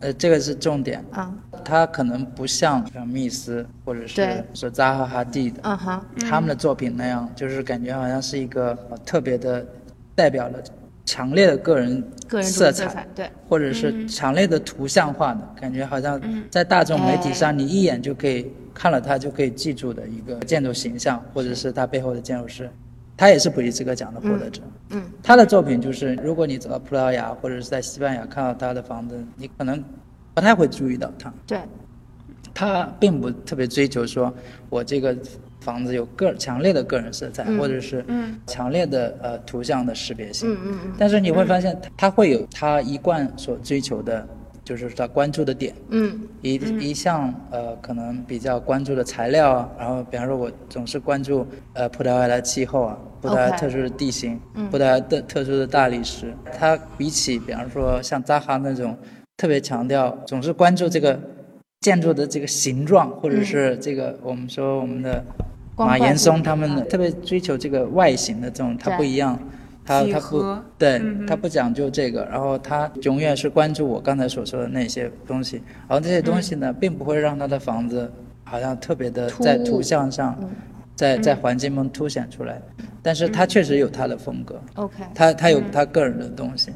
[0.00, 1.04] 呃，这个是重点。
[1.10, 9.66] 啊，他可能不像像密斯或者是说扎哈哈蒂的，嗯哼，他们的作品那样，就是感觉好像是一个呃特别的
[10.14, 10.58] 代表了
[11.04, 22.70] 强烈的个人个人色彩，对，或者是强烈的图像化的感觉，好像在大众媒体上，你一眼就可以看了他就可以记住的一个建筑形象，或者是他背后的建筑师。
[23.20, 24.62] 他也是普利兹克奖的获得者。
[24.92, 29.84] 嗯，他的作品就是，如果你走到葡萄牙或者是在西班牙看到他的房子，你可能
[30.32, 31.30] 不太会注意到他。
[31.46, 31.58] 对，
[32.54, 34.32] 他并不特别追求说，
[34.70, 35.14] 我这个
[35.60, 38.02] 房子有个强烈的个人色彩，或者是
[38.46, 40.50] 强烈的呃图像的识别性。
[40.50, 44.26] 嗯嗯嗯但是你会发现，他他会有他一贯所追求的，
[44.64, 45.74] 就是他关注的点。
[45.90, 58.96] 嗯一一项呃，可能比较关注的材料啊，然后比方说，我总是关注呃葡萄牙的气候啊，葡萄牙 OK 特殊的地形，葡萄牙的特殊的大理石，它比起比方说像扎哈那种
[59.36, 61.18] 特别强调，总是关注这个
[61.80, 65.24] 建筑的这个形状，或者是这个我们说我们的
[65.76, 69.38] 马岩松他们的特别追求这个外形的这种，它不一样。
[69.82, 75.56] 他几他不何对嗯哼他不讲究这个，然后他永远是关注我刚才所说的那些东西，
[75.88, 78.12] 然后这些东西呢，并不会让他的房子
[78.44, 80.48] 好像特别的在图像上，嗯
[81.00, 82.60] 在在环境中凸显出来，
[83.00, 86.70] 但是他确实有他的风格，，OK，他他有他个人的东西，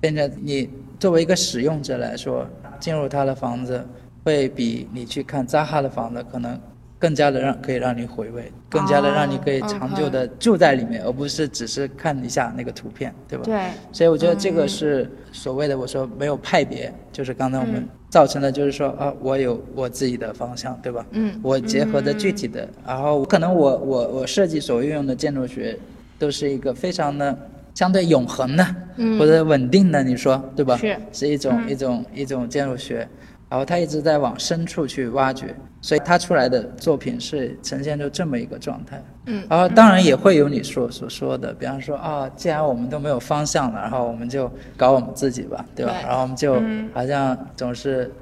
[0.00, 2.46] 变成你作为一个使用者来说，
[2.80, 3.86] 进入他的房子，
[4.24, 6.58] 会比你去看扎哈的房子可能
[6.98, 13.44] 更加的让可以让你回味，更加的让你可以长久的住在里面，而不是只是看一下那个图片，对吧？
[13.44, 13.60] 对，
[13.92, 21.04] 所以我觉得这个是所谓的我说没有派别，就是刚才我们造成的，就是说啊，我有我自己的方向，对吧？
[21.10, 25.78] 嗯，我结合的具体的，然后可能我我我设计所运用的建筑学，
[26.18, 27.36] 都是一个非常的
[27.74, 28.66] 相对永恒的，
[28.96, 29.18] 嗯。
[29.18, 30.76] 或者稳定的，你说对吧？
[30.76, 30.96] 是。
[31.12, 33.06] 是一种、一种一种建筑学，
[33.48, 39.02] 然后他一直在往深处去挖掘，所以他出来的作品是呈现出这么一个状态。
[39.26, 45.92] 嗯，然后当然也会有你说所说的，比方说啊，既然我们都没有方向了，然后我们就搞我们自己吧，对吧？
[45.92, 46.02] 对。
[46.08, 46.60] 然后我们就
[46.92, 48.12] 好像总是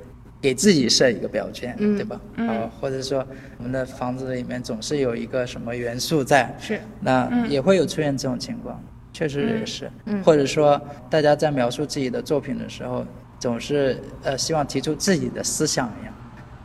[0.42, 1.96] 给自己设一个标签，嗯。
[1.96, 2.20] 对吧？
[2.36, 8.78] 啊，或者说我们的房子里面总是有一个什么元素在，是，那也会有出现这种情况，
[9.12, 9.90] 确实也是。
[10.04, 10.22] 嗯。
[10.22, 13.06] 或者说大家在描述自己的作品的时候，
[13.44, 16.14] 总是呃希望提出自己的思想一样。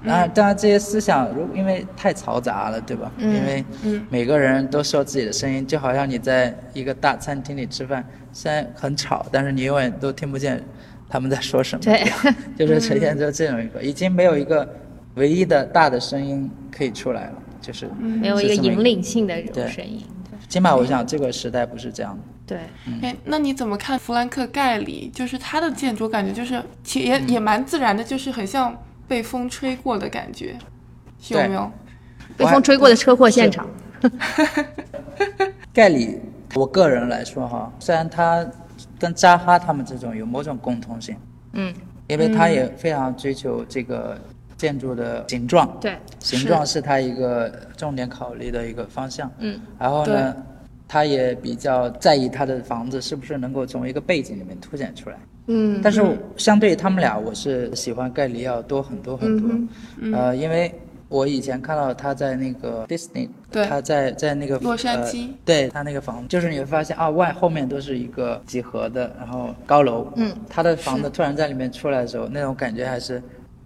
[0.02, 3.12] 当然，当然这些思想如因为太嘈杂了，对吧？
[3.18, 3.66] 嗯因为
[4.10, 10.64] 每个人都说自己的声音，就好像你在一个大餐厅里吃饭，虽然很吵，但是你永远都听不见
[11.10, 11.84] 他们在说什么。
[11.84, 12.02] 对，
[12.58, 14.66] 就是呈现出这种一个，已经没有一个
[15.16, 20.02] 唯一的大的声音可以出来了，就是没有一个引领性的这种声音。
[20.48, 22.24] 起码我想这个时代不是这样的。
[22.50, 22.58] 对，
[23.04, 25.08] 哎，那你怎么看弗兰克盖里？
[25.14, 28.76] 就是他的建筑，感觉就是其也也蛮自然的，就是很像
[29.08, 30.58] 被风吹过的感觉，
[31.28, 31.72] 有没有？
[32.36, 33.68] 被风吹过的车祸现场。
[35.72, 36.20] 盖里，
[36.56, 38.44] 我个人来说哈，虽然他
[38.98, 41.16] 跟扎哈他们这种有某种共通性，
[41.54, 41.72] 嗯，
[42.08, 44.20] 因为他也非常追求这个
[44.58, 49.30] 建筑的形状，对，形状是他一个重点考虑的一个方向。
[49.38, 50.36] 嗯，然后呢，
[50.90, 55.16] 他也比较在意他的房子是不是能够从一个背景里面凸显出来。
[55.46, 56.04] 嗯，但是
[56.36, 59.50] 相对于他们俩，我是喜欢盖里要多很多很多。
[60.00, 60.74] 嗯呃，因为
[61.08, 70.12] 我以前看到他在那个 Disney，对他在在那个洛杉矶呃对他那个房子，就是你会发现啊，外后面都是一个几何的，然后高楼。
[70.16, 73.22] 嗯，他的房子突然在里面出来的时候，那种感觉还是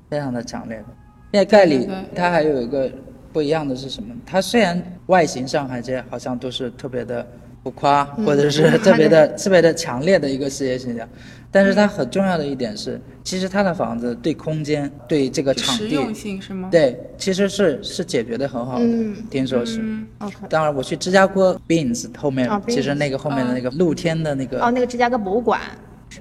[0.09, 0.86] 非常的强烈的。
[1.31, 2.89] 因为盖里他还有一个
[3.33, 4.13] 不一样的是什么？
[4.25, 7.25] 它虽然外形上还是好像都是特别的
[7.63, 11.07] 浮夸，嗯或者是 特别的特别的强烈的一个视觉形象，
[11.51, 16.69] 但是它很重要的一点是，其实它的房子对空间、对这个场地，实用性是吗？
[16.71, 19.79] 对，其实是是解决的很好的，嗯听说是。
[19.81, 20.35] 嗯，OK。
[20.49, 25.59] 当然，我去芝加哥 Beans 后面，哦其实那个后面的那个露天的那个，哦，那个芝加哥博物馆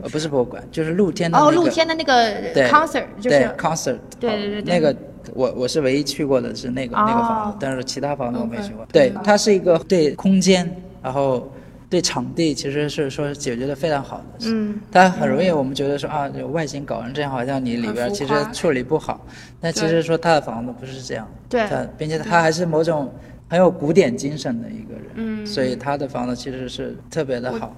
[0.02, 1.56] 呃，不是博物馆，就是露天的那哦，个。
[1.56, 4.96] 露天的那个对 concert 就对是 concert，哦对对对对那个
[5.34, 8.86] 我我是唯一去过的是那个、那个房哦子，但是其他房子我没去过。
[8.92, 10.68] 对，它是一个对空间，
[11.02, 11.50] 然后
[11.88, 14.24] 对场地其实是说解决的非常好的。
[14.46, 19.24] 嗯，它很容易我们觉得说啊，这外形搞成这样，好像你里边其实处理不好，
[19.60, 23.12] 但其实说他的房子不是这样，对它并且他还是某种
[23.48, 27.76] 很有古典精神的一个人，嗯所以他的房子其实是特别的好。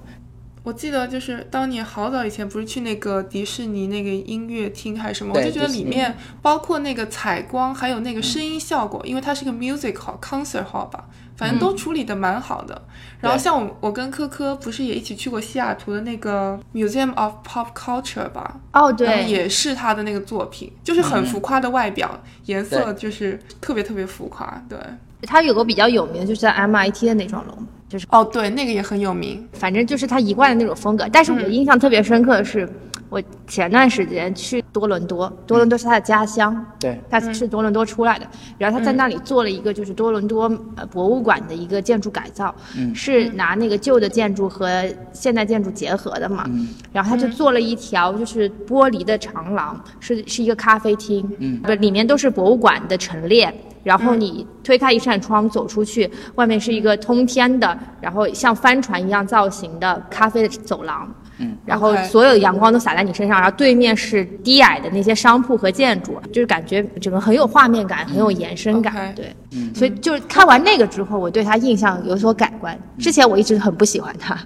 [0.65, 11.05] 我记得就是当年好早以前，不是去那个迪士尼那个音乐厅还是什么，我就觉得里面包括那个采光，还有那个声音效果，因为它是个 music hall、concert hall 吧，
[11.37, 12.81] 反正都处理的蛮好的。
[13.21, 18.59] 然后像我，我跟科科不是也一起去过西雅图的那个 Museum of Pop Culture 吧？
[18.73, 24.63] 哦对，也是他的那个作品，就是很浮夸的外表，颜色就是特别特别浮夸。
[24.67, 24.79] 对，
[25.21, 27.55] 它有个比较有名的就是在 MIT 的那幢楼，
[27.95, 29.47] 就是哦，对，那个也很有名。
[29.53, 31.07] 反正就是他一贯的那种风格。
[31.13, 32.67] 但是我印象特别深刻的是，
[33.15, 42.53] 我前段时间去多伦多，多伦多是他的家乡，对，他是多伦多出来的，然后他在那里做了一个就是多伦多呃博物馆的一个建筑改造，
[42.93, 46.45] 是拿那个旧的建筑和现代建筑结合的嘛，
[46.91, 53.53] 然后他就做了一条就是玻璃的长廊，是是一个咖啡厅，嗯，不里面都是博物馆的陈列。
[53.85, 61.07] 然后你推开一扇窗走出去，外面是一个通天的，然后像帆船一样造型的咖啡的走廊。
[61.37, 69.13] 嗯，然后所有的阳光都洒在你身上，然后对面是低矮的那些商铺和建筑，就是感觉整个很有画面感，很有延伸感。
[69.13, 69.35] 对，
[69.73, 72.77] 所以就是看完那个之后，我对他印象有所改观。
[72.97, 74.37] 之前我一直很不喜欢他。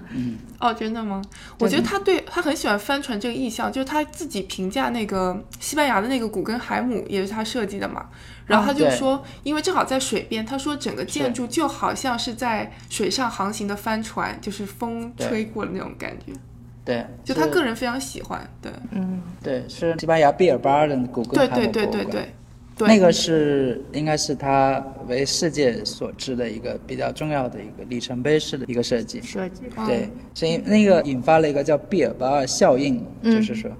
[0.58, 1.22] 哦，真的吗？
[1.58, 8.04] 我觉得他对他很喜欢帆船这个意象，就是他自己评价那个西班牙的那个古根海姆也是他设计的嘛。
[8.46, 16.32] 然后他就说，因为正好在水边，他说整个建筑就好像是在水上航行的帆船，就是风吹过的那种感觉。
[16.84, 19.20] 对，就他个人非常喜欢，对，嗯。
[19.42, 22.88] 对是西班牙毕尔巴尔的古根对对对博物馆对对，对。
[22.88, 29.20] 那个是应该是他为世界所知的一个比较重要的一个里程碑式的一个设计。
[29.20, 33.34] 设计对，是因那个引发了一个叫毕尔巴尔效应，嗯。
[33.34, 33.70] 就是说，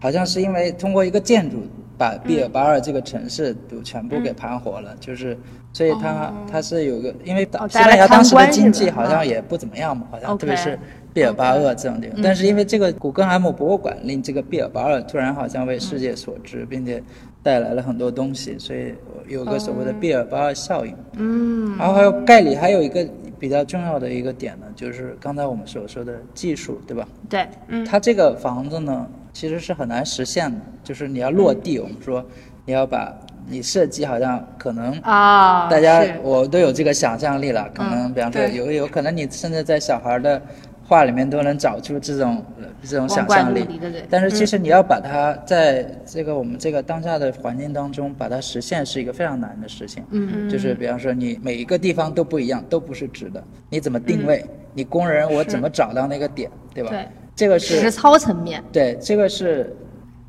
[0.00, 1.66] 好像是因为通过一个建筑
[1.98, 5.36] 把毕尔巴尔这个城市都全部给盘活了，就是
[5.72, 6.46] 所以它、哦。
[6.50, 10.78] 它是有个因为哦西班牙当时的经济好像也不怎么样嘛，好像特别是
[11.16, 17.02] 毕尔巴鄂这种地方，但是因为这个古根海姆博物馆令这个毕尔巴鄂突然好像为世界所知，并且
[17.42, 18.94] 带来了很多东西，所以
[19.26, 20.94] 有个所谓的毕尔巴鄂效应。
[21.14, 27.08] 嗯，然后还有盖里还有一个比较重要的一个点呢，就是刚才我们所说的技术，对吧？
[27.30, 27.82] 对，嗯。
[27.82, 32.22] 它这个房子呢，其实是很难实现的，就是你要落地，我们说
[32.66, 33.10] 你要把
[33.48, 38.54] 你设计好像可能啊，大家我都有这个想象力了，可能比方说对。
[38.54, 40.42] 有有可能你甚至在小孩的
[40.86, 43.66] 画里面都能找出这种呃这种想象力
[44.08, 50.04] 但是其实你要把它在这个我们这个当下的环境当中把它实现是一个非常难的事情。
[50.10, 54.44] 嗯嗯，就是比方说你每一个地方都不一样，都不是直的，你怎么定位？
[54.72, 56.90] 你工人我怎么找到那个点，对吧？
[56.90, 59.74] 对，这个是实是操层面，对，这个是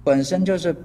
[0.04, 0.76] 本身就是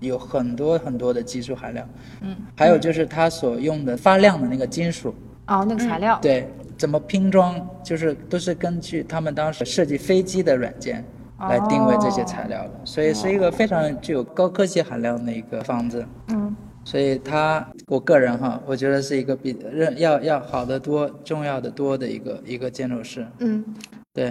[0.00, 1.88] 有很多很多的技术含量。
[2.22, 5.14] 嗯，还有就是它所用的发亮的那个金属，
[5.46, 6.48] 哦，那个材料，对，
[6.84, 11.02] 怎么拼装，就是都是根据他们当时设计飞机的软件
[11.40, 16.04] 来定位这些材料的，所以是一个非常具有高科技含量的一个房子。
[16.28, 23.26] 嗯，所以它，我个人哈，我觉得是一个比认要要好得多、重要的多的一个一个建筑师。
[23.38, 23.64] 嗯，
[24.12, 24.26] 对，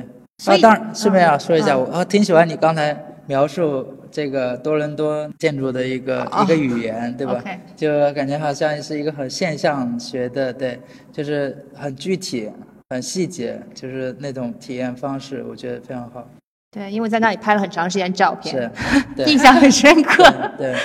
[0.45, 1.79] 啊，当然顺便要说一下，嗯。
[1.79, 3.83] 我啊挺喜欢你刚才描述
[4.13, 7.43] 这个多伦多建筑的一个、一个语言，对吧
[7.75, 10.79] 就感觉好像是一个很现象学的，对，
[11.11, 12.47] 就是很具体、
[12.91, 16.23] 很细节，就是那种体验方式，我觉得非常好。
[16.69, 18.71] 对，因为在那里拍了很长时间照片，是，
[19.15, 20.23] 对， 印象很深刻。
[20.59, 20.75] 对，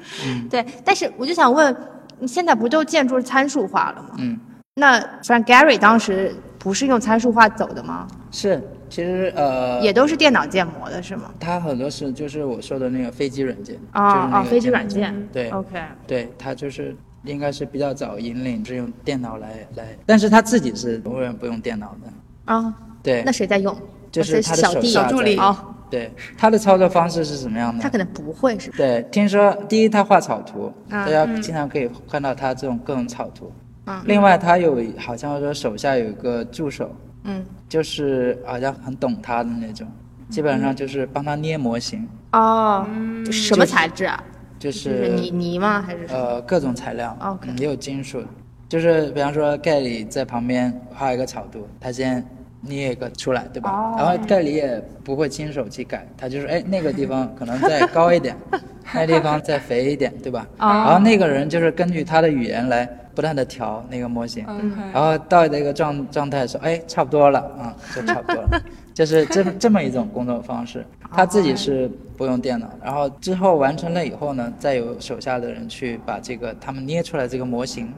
[0.48, 1.76] 对，但是我就想问，
[2.18, 4.16] 你现在不都建筑参数化了吗？
[4.16, 4.40] 嗯，
[4.76, 8.08] 那 Frank Gehry 当时不是用参数化走的吗？
[8.30, 11.32] 是其实呃，也都是电脑建模的是吗？
[11.38, 15.28] 它很多是就是我说的那个飞机软件，啊就是那啊，飞机软件。
[15.32, 22.52] 对 OK，对，它就是应该是比较早引领是用电脑来来，但是他自己是永远不用电脑的。
[22.52, 23.76] 啊，对那，谁在用？
[24.10, 25.54] 就是他的手小弟小助理哦，
[25.90, 27.82] 对，他的操作方式是什么样的？
[27.82, 28.76] 他可能不会是吧？
[28.78, 33.52] 对，听说第一他画草图，啊大家经常可以看到他这种各种草图。
[33.84, 36.94] 嗯另外，他有好像说手下有一个助手，
[37.28, 39.86] 嗯，就是好像很懂他的那种，
[40.28, 44.22] 基本上就是帮他捏模型，哦，嗯什么材质啊？
[44.58, 45.80] 就就是泥泥吗？
[45.80, 46.06] 还是？
[46.08, 48.22] 呃各种材料 OK 嗯也有金属，
[48.68, 52.24] 就是比方说盖里在旁边画一个草图，他先
[52.62, 53.70] 捏一个出来，对吧？
[53.70, 58.34] 哦然后盖里也不会亲手去改，他就是哎那个地方可能再高一点，
[58.92, 60.44] 那地方再肥一点，对吧？
[60.58, 62.88] 哦然后那个人就是根据他的语言来
[63.18, 64.72] 不断的调那个模型，嗯。
[64.92, 68.62] 然后到那个状状态说，哎，差不多了啊、 就差不多了，
[68.94, 70.86] 就是这这么一种工作方式。
[71.10, 77.92] 他自己是不用电脑，然后之后完成了以后呢，再有手下的人去把这个他们捏出来这个模型，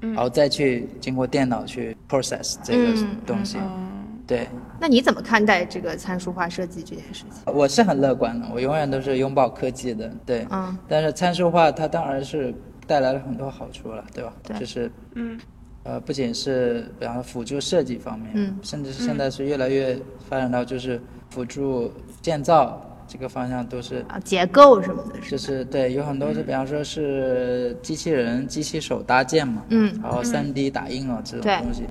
[0.00, 3.58] 然后再去经过电脑去 process 这个嗯东西。
[3.58, 3.92] 嗯。
[4.26, 4.48] 对，
[4.80, 7.54] 那你怎么看待这个参数化设计这件事情？
[7.54, 10.10] 我是很乐观的，我永远都是拥抱科技的。
[10.26, 10.76] 对，嗯。
[10.88, 12.52] 但是参数化它当然是
[12.86, 14.32] 带来了很多好处了，对吧？
[14.42, 14.58] 对。
[14.58, 15.38] 就是嗯。
[15.84, 18.58] 呃，不仅是比方说辅助设计方面，嗯。
[18.62, 19.96] 甚至是现在是越来越
[20.28, 29.96] 发展到就是辅助建造这个方向都是，啊，结构什么的，就是是对，有很多是比方说是机器人、机器手搭建嘛，嗯。
[30.02, 31.84] 然后三 D 打印啊这种东西，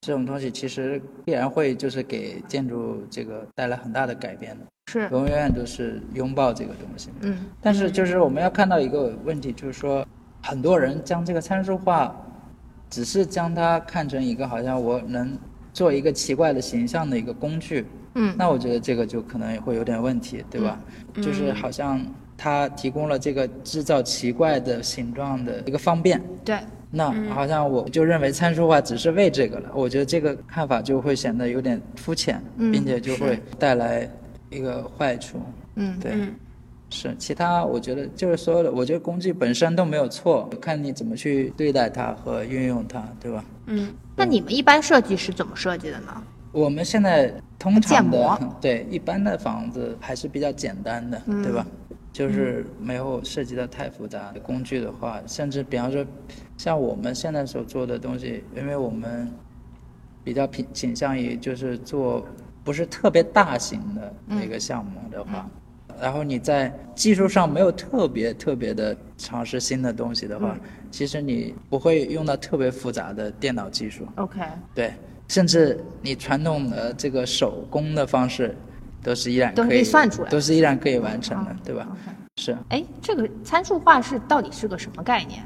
[0.00, 7.10] 这种东西其实必然会就是给建筑这个带来很大的改变的，是，永远都是拥抱这个东西。
[7.20, 7.44] 嗯。
[7.60, 10.06] 但是就是我们要看到一个问题，就是说
[10.42, 12.14] 很多人将这个参数化，
[12.88, 15.36] 只是将它看成一个好像我能
[15.72, 17.84] 做一个奇怪的形象的一个工具，
[18.14, 18.34] 嗯。
[18.38, 20.78] 那我觉得这个就可能也会有点问题，对吧？
[21.16, 22.00] 就是好像
[22.36, 26.22] 它提供了这个制造奇怪的形状的一个方便。
[26.44, 26.58] 对，
[26.90, 32.70] 那好像我就认为参数化只是为这个了，我觉得这个看法就会显得有点肤浅，嗯。
[32.70, 34.08] 并且就会带来
[34.50, 35.40] 一个坏处。
[35.74, 36.34] 嗯对，嗯
[36.90, 43.44] 是其他，我觉得就是所有的，我觉得工具本身都没有错，看你怎么去对待它和运用它，对吧？
[43.66, 46.22] 嗯那你们一般设计是怎么设计的呢？
[46.52, 51.66] 我们现在通常建模的对一般的房子还是比较简单的，嗯对吧？
[52.12, 56.02] 就是没有涉及到太复杂的工具的话，甚至比方说
[56.56, 59.30] 像我们现在所做的东西，因为我们
[60.24, 62.24] 比较倾倾向于就是做
[62.64, 65.46] 不是特别大型的那个项目的话，
[66.00, 70.56] 然后你在技术上没有特别特别的尝试新的东西的话，
[70.90, 74.06] 其实你不会用到特别复杂的电脑技术。
[74.16, 74.40] OK，
[74.74, 74.92] 对，
[75.28, 78.56] 甚至你传统的这个手工的方式，
[79.02, 80.30] 都是依然都可以算出来。
[80.30, 81.88] 都是依然可以完成的，哦对吧？
[82.36, 85.42] 是，哎，这个参数化是到底是个什么概念？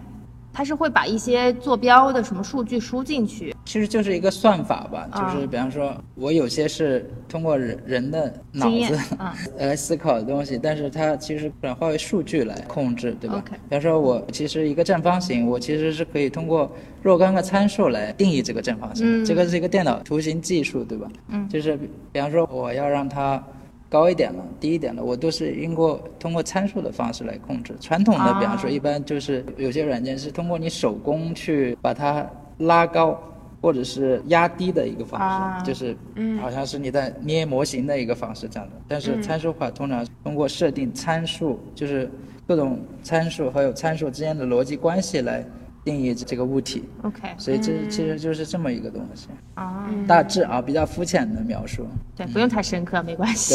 [0.52, 3.54] 它是会把一些坐标的什么数据输进去？
[3.64, 5.32] 其实就是一个算法吧，啊。
[5.34, 9.32] 就是比方说，我有些是通过人人的脑子嗯
[9.68, 16.70] 来思考的东西，但是它其实转化为数据来控制，对吧？OK 比方说，我其实一个正方形，我其实是可以通过
[17.02, 19.24] 若干个参数来定义这个正方形，嗯。
[19.24, 21.08] 这个是一个电脑图形技术，对吧？
[21.28, 21.48] 嗯。
[21.48, 23.42] 就是比比方说，我要让它
[23.90, 27.74] 高一点了、低一点了，我都是通过通过参数的方式来控制。
[27.78, 32.26] 传统的，啊比方说，一般就是有些软件是通过你手工去把它
[32.60, 33.20] 拉高。
[33.62, 38.74] 或者是压低的一个方式，啊就是嗯好像是你在捏模型的一个方式这样的。
[38.88, 42.10] 但是参数化通常通过设定参数，就是
[42.48, 45.44] 各种参数和有参数之间的逻辑关系来
[45.84, 46.84] 定义这个物体。
[47.02, 51.86] OK 所以这其实就是这么一个东西，啊，大致啊比较肤浅的描述。
[52.16, 53.54] 对，不用太深刻，没关系。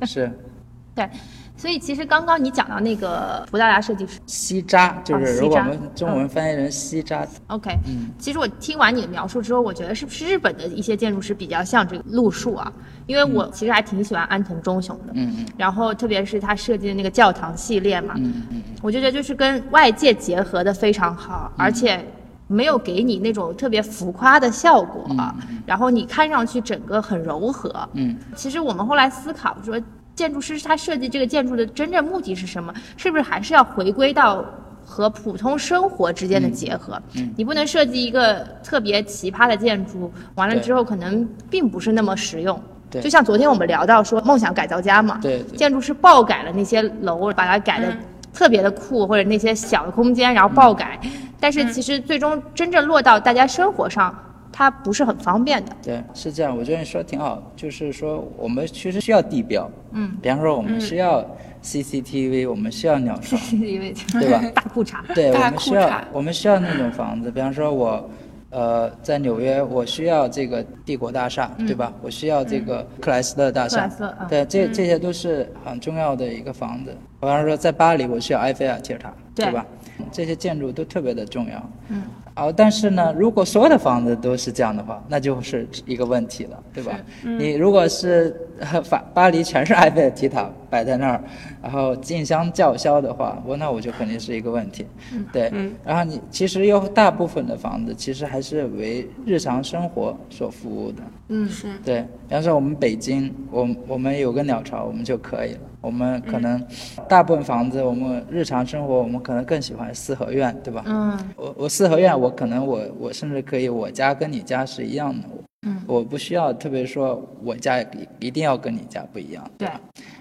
[0.00, 0.30] 对，是。
[0.94, 1.08] 对，
[1.56, 4.18] 所以其实刚刚你讲到那个葡萄牙设计师。
[4.26, 8.10] 西扎，就是如果我们中文翻译成西扎，，OK，嗯。
[8.18, 12.72] 其实我听完你的描述之后，我觉得是不是日本的一些建筑师比较像这个路数啊？
[13.06, 15.46] 因为我其实还挺喜欢安藤忠雄的，嗯嗯。
[15.56, 22.04] 然后特别是他设计的那个教堂系列嘛，嗯嗯我就觉得就是跟外界结合的非常好，而且
[22.48, 25.34] 没有给你那种特别浮夸的效果啊，
[25.64, 27.88] 然后你看上去整个很柔和。
[27.92, 28.16] 嗯。
[28.34, 29.80] 其实我们后来思考说，
[30.14, 32.72] 建筑师他设计这个建筑的真正目的是什么？
[32.96, 34.44] 是不是还是要回归到
[34.84, 37.00] 和普通生活之间的结合？
[37.14, 42.60] 嗯你不能设计一个特别奇葩的建筑，完了之后可能并不是那么实用。
[42.90, 47.90] 对就像昨天我们聊到说梦想改造家嘛，对对建筑师爆改了那些楼，把它改的
[48.34, 51.00] 特别的酷，或者那些小的空间，然后爆改。
[51.40, 54.14] 但是其实最终真正落到大家生活上，
[54.52, 55.72] 它不是很方便的。
[55.82, 56.56] 对，是这样。
[56.56, 61.24] 我觉得你说的挺好，就是说我们其实需要地标，嗯，比方说我们需要
[61.62, 64.42] CCTV，、我们需要鸟巢，，CCTV 对吧？
[64.54, 64.96] 大裤衩。
[65.14, 68.10] 对，我们需要我们需要那种房子，比方说我，
[68.50, 71.92] 呃，在纽约，我需要这个帝国大厦，对吧？
[72.02, 76.94] 我需要这个克莱斯勒大厦，克莱斯勒嗯对，这这些都是很重要的一个房子。
[77.20, 79.64] 比方说在巴黎，我需要埃菲尔铁塔，对吧？
[80.10, 81.70] 这些建筑都特别的重要。
[81.88, 82.02] 嗯。
[82.34, 86.92] 哦，但是呢，如果所有的房子都是这样的话，那就是一个问题了，对吧？
[87.22, 91.22] 你如果是呃法巴黎全是埃菲尔铁塔摆在那儿，
[91.62, 94.86] 然后竞相叫嚣的话，我那我就肯定是一个问题。
[95.30, 101.02] 对，嗯然后你其实有大部分的房子其实还是为日常生活所服务的。
[101.28, 105.60] 嗯，是对，比方说我们北京，我我们有个鸟巢，我们就可以了。
[105.80, 106.64] 我们可能
[107.08, 110.84] 大部分房子，我们日常生活，我们可能更喜欢四合院，对吧？
[110.86, 115.28] 嗯，我我四合院，我可能我我甚至可以，我家跟你家是一样的，
[115.66, 117.86] 嗯我不需要特别说我家一
[118.26, 119.80] 一定要跟你家不一样，对吧？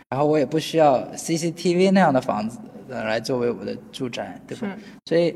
[0.09, 4.75] 然后我也不需要 CCTV 那样的房子呃来作为我的住宅，对吧？
[5.05, 5.35] 所以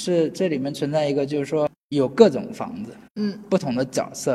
[0.00, 4.32] 是这里面存在一个，就是说有各种房子，嗯，不同的角色，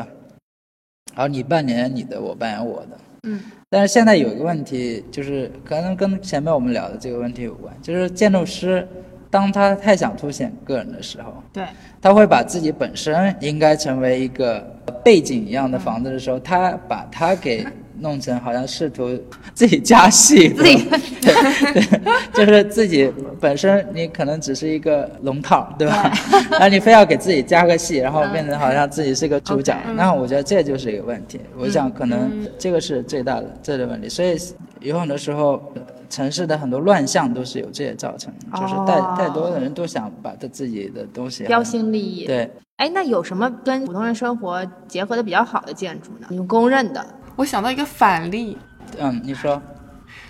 [1.13, 3.41] 然后你扮演你的，我扮演我的，嗯。
[3.71, 8.87] 但是现在有一个问题，就是可能跟前面我们聊的这个问题有关，就是建筑师
[9.31, 11.63] 当他太想凸显个人的时候，对，
[12.01, 14.59] 他会把自己本身应该成为一个
[15.03, 17.63] 背景一样的房子的时候，他把它给
[17.99, 19.09] 弄成好像试图
[19.53, 20.83] 自己加戏，自己
[21.21, 21.33] 对
[21.73, 21.99] 对对，
[22.33, 26.11] 就是自己本身你可能只是一个龙套，对吧？
[26.49, 31.39] 然后 你非要给自己加个戏，然后变成好像自己是个主角，那我觉得这就是一个问题。
[31.57, 34.35] 我想可能这个是最大的最大的问题，所以
[34.79, 35.61] 有很多时候。
[36.09, 46.27] 城市的很多乱象都是由这些造成的，就是太哦太多的人都想把他自己的东西标新立异。，对，哎，那有什么跟普通人生活结合的比较好的建筑呢？
[46.29, 47.05] 你们公认的？
[47.35, 48.57] 我想到一个反例，
[48.97, 49.61] 嗯，你说，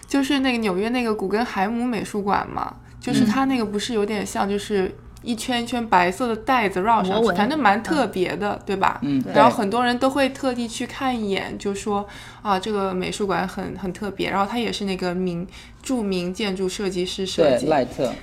[0.07, 4.93] 就是那个纽约那个古根海姆美术馆嘛，就是它那个不是有点像就是。
[5.21, 8.99] 一圈一圈白色的带子绕上去，反正蛮特别的，对吧？
[9.01, 12.07] 嗯然后很多人都会特地去看一眼，就说
[12.41, 14.29] 啊，这个美术馆很很特别。
[14.29, 15.45] 然后它也是那个名
[15.83, 18.13] 著名建筑设计师设对计，赖特，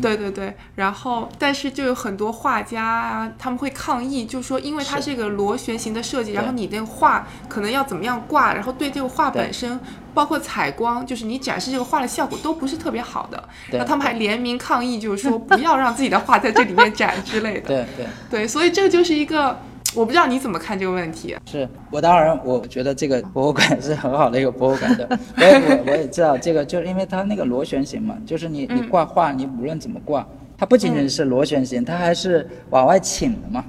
[0.00, 9.78] 对对对，然后但是就有很多画家啊，他们会抗议，就说因为它是一个螺旋形的设计，然后你的画可能要怎么样挂，然后对这个画本身，
[10.14, 13.48] 包括采光，就是你展示这个画的效果都不是特别好的。
[13.70, 13.78] 对。
[13.78, 17.68] 那他们还联名抗议，就是说不要让自己的画在这里面展之类的。
[17.68, 19.60] 对对，对，所以这就是一个，
[19.94, 21.36] 我不知道你怎么看这个问题。
[21.46, 30.26] 是我当然我觉得这个博物馆是很好的一个博物馆的，我也我我也知道这个，就是因为它那个螺旋形嘛，就是你你挂画，你无论怎么挂，
[30.56, 33.64] 它不仅仅是螺旋形，它还是往外倾的嘛。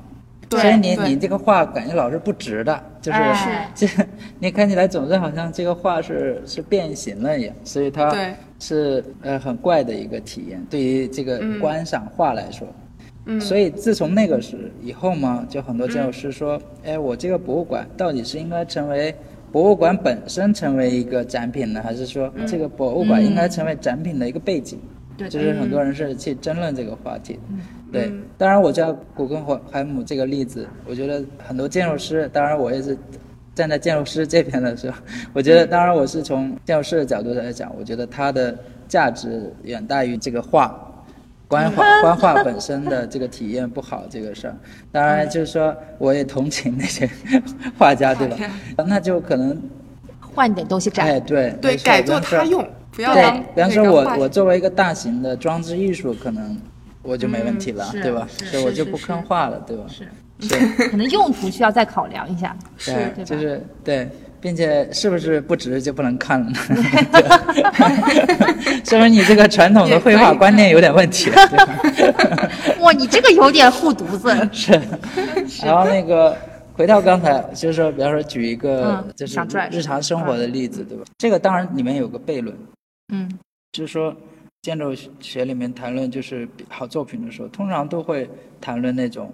[0.47, 3.87] 对所以你你这个画感觉老是不直的，就是、哎 这
[4.37, 8.15] 你看起来总是好像这个画是是变形了一样，所以它
[8.59, 12.67] 是呃很怪的一个体验，对于这个嗯观赏画来说。
[12.67, 12.84] 嗯，
[13.39, 19.13] 所以自从那个时以后嘛，就很多建筑师说，哎，我这个博物馆到底是应该成为
[19.51, 24.79] 博物馆本身成为一个展品呢，还是说这个博物馆应该成为展品的一个背景？
[25.17, 27.39] 对就是很多人是去争论这个话题。
[27.91, 32.97] 对嗯，当然我知道古根海姆这个例子，我觉得很多建筑师，当然我也是
[33.55, 34.97] 站在建筑师这边的时候，
[35.33, 38.55] 我觉得当然我是从建筑师的角度来讲，我觉得它的
[38.87, 40.79] 价值远大于这个画。
[41.47, 44.55] 观画官画本身的这个体验不好这个事儿，
[44.91, 47.09] 当然就是说我也同情那些
[47.77, 48.37] 画家，对吧？
[48.87, 49.61] 那就可能
[50.19, 51.05] 换点东西展。
[51.05, 56.57] 哎对对，改做比方说他用，不要对当，比方说我我作为一个大型的装置艺术，可能
[57.03, 58.27] 我就没问题了，嗯对吧？
[58.29, 59.83] 所以我就不是是坑画了，对吧？
[59.87, 60.07] 是，
[60.39, 62.57] 是， 可能用途需要再考量一下。
[62.77, 64.09] 是对，就是对，
[64.45, 66.59] 并且是不是不值就不能看了呢？
[67.11, 71.31] 对 说明你这个传统的绘画观念有点问题？
[72.79, 74.29] 哇，你这个有点护犊子。
[74.53, 74.79] 是，
[75.65, 76.37] 然后那个
[76.75, 79.41] 回到刚才，就是说，比方说举一个嗯就是
[79.71, 81.03] 日常生活的例子，对吧？
[81.17, 82.55] 这个当然里面有个悖论，
[83.11, 83.27] 嗯
[83.71, 84.15] 就是说
[84.61, 88.29] 建筑学里面谈论就是好作品的时候，通常都会
[88.61, 89.33] 谈论那种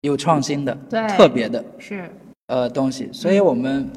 [0.00, 2.10] 有创新的、对特别的是，
[2.48, 3.88] 呃东西，所以我们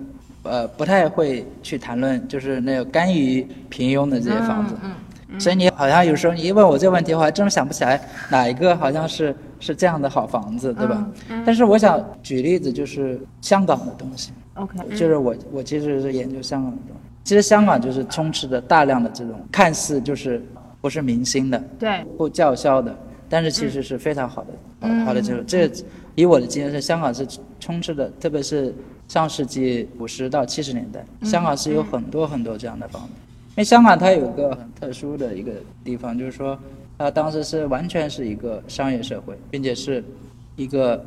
[0.44, 4.76] 呃不太会去谈论就是那个甘于平庸的这些房子。
[4.84, 4.92] 嗯
[5.38, 11.08] 所以你好像有时候你一问我这个问题，我还真想不起来哪一个好像是是这样的好房子，对吧？
[11.46, 17.02] 但是我想举例子，就是香港的东西，，OK，就是我我其实是研究香港的东西。
[17.24, 20.44] 其实香港就是充斥着大量的这种看似就是
[20.82, 22.98] 不是明星的、对，不叫嚣的，
[23.30, 25.44] 但是其实是非常好的、好好的这种。
[25.46, 25.70] 这
[26.16, 27.24] 以我的经验是，香港是
[27.60, 28.74] 充斥的，特别是
[29.08, 33.10] 上世纪五十到七十年代，香港是有很多很多这样的房子。
[33.50, 35.52] 因为香港它有个很特殊的一个
[35.84, 36.58] 地方，就是说
[36.98, 40.04] 它当时是完全是一个商业社会，并且是
[40.56, 41.04] 一个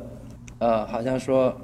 [0.59, 1.55] 呃，好像说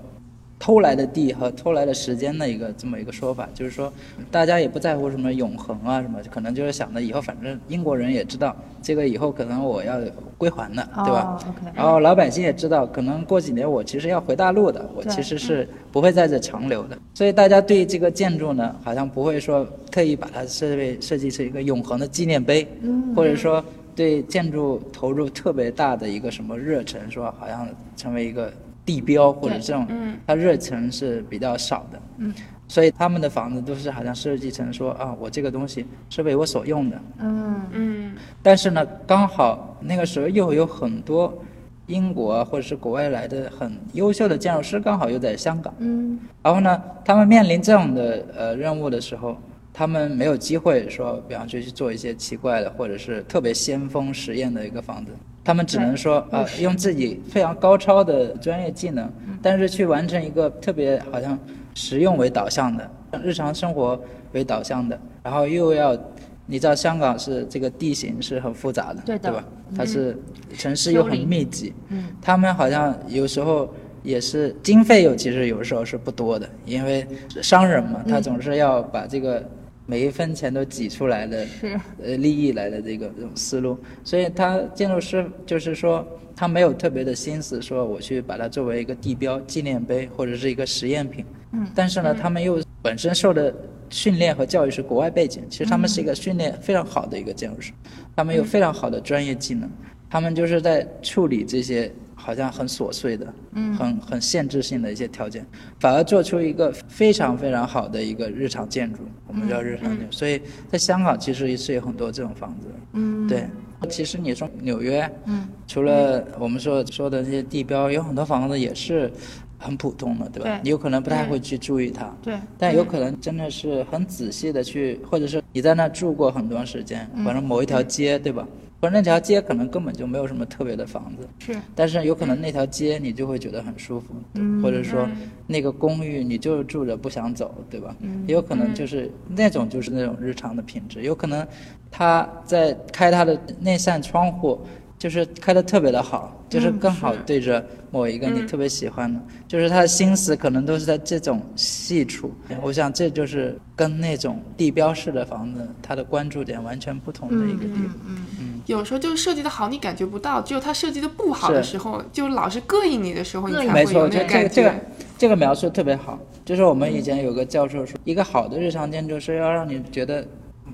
[0.59, 3.91] 偷来的地和偷来的时间的一个这么一个说法，就是说
[4.29, 9.97] 大家也不在乎什么永恒啊什么，可能就是想着以后反正英国人也知道这个以后可能我要
[10.37, 11.39] 归还的，对吧？
[11.73, 16.97] 然后老百姓也知道，可能过几年我其实要回大陆的，我其实是不会在这长留的。
[17.13, 22.67] 所以大家对这个建筑呢，好像不会说特意把它设备设计成一个永恒的纪念碑，
[23.15, 23.63] 或者说
[23.95, 28.51] 对建筑投入特别大的一个什么热忱，说好像成为一个
[28.89, 29.85] 地标或者这种，
[30.25, 32.01] 它热忱是比较少的。
[32.17, 32.33] 嗯，
[32.67, 37.61] 所以他们的房子都是好像设计成说啊，我这个东西是为我所用的，嗯。
[37.71, 38.15] 嗯。
[38.41, 41.37] 但是呢，刚好那个时候又有很多
[41.85, 45.71] 英国啊或者是国外来的很优秀的建筑师，刚好又在香港。
[45.77, 46.19] 嗯。
[46.41, 49.37] 然后呢，他们面临这样的呃任务的时候，
[49.71, 55.11] 他们没有机会说，比方说去做一些奇怪的或者是特别先锋实验的一个房子，
[55.49, 61.35] 他们只能说呃用自己非常高超的专业技能，但是去完成一个特别好像
[61.73, 62.87] 实用为导向的、
[63.23, 63.99] 日常生活
[64.33, 65.97] 为导向的，然后又要。
[66.45, 69.31] 你知道香港是这个地形是很复杂的，对的。
[69.31, 69.43] 吧？
[69.75, 70.17] 它是
[70.55, 72.05] 城市又很密集，嗯。
[72.21, 73.71] 他们好像有时候
[74.01, 77.07] 也是经费有其实有时候是不多的，因为
[77.41, 79.43] 商人嘛，他总是要把这个
[79.89, 81.79] 每一分钱都挤出来的，是。
[82.03, 91.67] 呃利益来的这个这种思路，所以他建筑师就是说他没有特别的心思说我去把它作为一个地标、纪念碑或者是一个实验品，嗯。
[91.73, 93.51] 但是呢，他们又本身受的
[93.89, 97.73] 训练和教育是国外背景，其实他们是一个训练非常好的一个建筑师，
[98.15, 99.67] 他们有非常好的专业技能，
[100.07, 103.73] 他们就是在处理这些好像很琐碎的、嗯。
[103.75, 105.45] 很很限制性的一些条件，
[105.79, 110.11] 反而做出一个非常非常好的一个日常建筑，我们叫日常建筑。
[110.11, 113.27] 所以在香港其实也是有很多这种房子，嗯。
[113.27, 113.45] 对。
[113.87, 119.09] 其实你说纽约，嗯，除了我们说说的那些地标，有很多房子也是
[119.57, 120.49] 很普通的，对吧？
[120.49, 120.59] 对。
[120.63, 122.37] 你有可能不太会去注意它，对。
[122.57, 127.23] 但有可能真的是很仔细的去，或者是你在那住过很多时间，嗯。
[127.23, 128.43] 反正某一条街，对吧？
[128.43, 128.49] 或
[128.87, 135.07] 者那条街可能根本就没有什么特别的房子，是但是有可能那条街你就会觉得很舒服，嗯或者说
[135.47, 137.95] 那个公寓你就住着不想走，对吧？
[138.01, 141.45] 嗯也有可能就是那种就是那种日常的品质，有可能
[141.91, 144.61] 他在开他的那扇窗户。
[144.99, 152.33] 就是开的特别的好，就是更好对着某一个你特别喜欢的，就是他的心思可能都是在这种细处。
[152.61, 157.95] 我想这就是跟那种地标式的房子，它的关注点完全不同的一个地方。
[158.05, 164.49] 嗯嗯有时候就是设计的好，你感觉不到；只有它设计的不好的时候，就老是膈应你的时候，你才没错，会有这这个那感觉。
[164.49, 164.75] 这个
[165.17, 166.19] 这个描述特别好。
[166.45, 170.27] 就是我们以前有个教授说，一个好的日常建筑是要让你觉得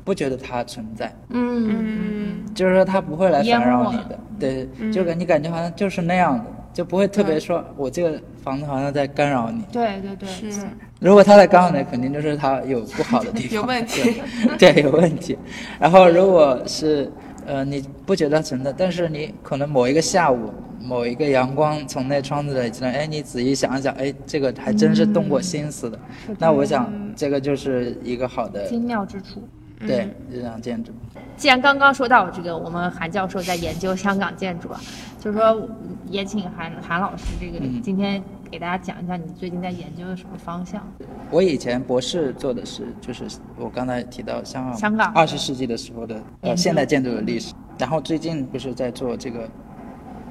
[0.04, 1.68] 不觉得它存在，嗯。
[1.70, 9.64] 嗯，就是说它不会来烦扰你的，对，就感你感觉好像就是那样的，就不会特别说我这个房子好像在干扰你。
[9.72, 10.28] 对对对。
[10.30, 10.52] 是。
[10.52, 10.62] 是
[11.00, 14.22] 如果它在干扰你，肯定就是它有不好的地方， 有问题。
[14.58, 15.38] 对，对，有问题。
[15.80, 17.12] 然后如果是
[17.46, 26.00] 呃你不觉得它存在，但是你可能某一个下午，某一个阳光从那窗子里进来，哎，你仔细想一想，哎，这个还真是动过心思的。
[26.40, 29.44] 那我想这个就是一个好的精妙之处。
[29.80, 30.92] 对日常建筑。
[31.38, 34.80] 既然刚刚说到这个，我们韩教授在研究香港建筑啊，
[35.20, 35.68] 就是说
[36.10, 40.82] 也请韩韩老师这个嗯今天给大家讲一下你最近在研究的什么方向。
[41.30, 43.26] 我以前博士做的是，就是
[43.58, 49.50] 我刚才提到香港香港二十世纪的时候的呃现代建筑的历史，然后最近不是在做这个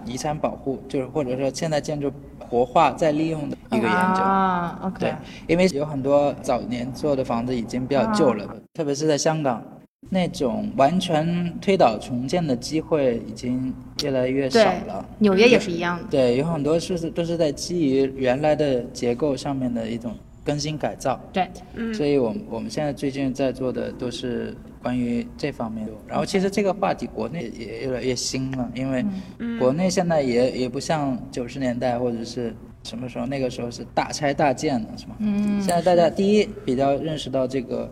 [0.07, 4.23] 遗产保护，就是或者说现代建筑活化再利用的一个研究。
[4.23, 5.15] 啊，OK，对，
[5.47, 9.63] 因为有很多早年做的房子已经比较旧了，特别是在香港，
[10.11, 15.05] 那种完全推倒重建的机会已经越来越少对了。
[15.19, 16.05] 纽约也是一样的。
[16.11, 21.19] 对，有很多是都是在基于原来的结构上面的一种更新改造。
[21.33, 21.49] 对，
[21.95, 25.93] 所以我们我们现在最近在做的都是关于这方面的。
[26.07, 29.03] 然后其实这个话题国内也越来越新了，因为
[29.59, 35.17] 国内现在也也不像九十年代或者是什么时候，那个时候是大拆大建的，是吗？
[35.21, 37.91] 嗯现在大家第一比较认识到这个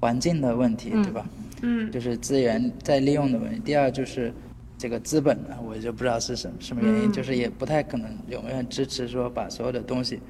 [0.00, 1.24] 环境的问题，对吧？
[1.62, 3.60] 嗯，就是资源再利用的问题。
[3.60, 4.34] 第二就是
[4.76, 10.20] 这个资本呢，我就不知道是什么什么原因，嗯就是也不太可能永远支持说把所有的东西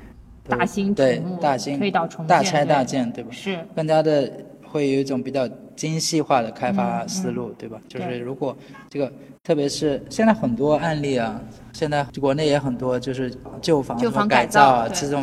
[0.46, 3.30] 大兴土对木大兴推倒重大建对拆大建，对吧？
[3.32, 4.30] 是更加的
[4.72, 5.46] 会有一种比较
[5.76, 7.78] 精细化的开发思路，对吧？
[7.86, 8.56] 就是如果
[8.88, 9.12] 这个，
[9.44, 11.38] 特别是现在很多案例啊，
[11.72, 15.22] 现在国内也很多，就是旧房旧房改改造啊，造这种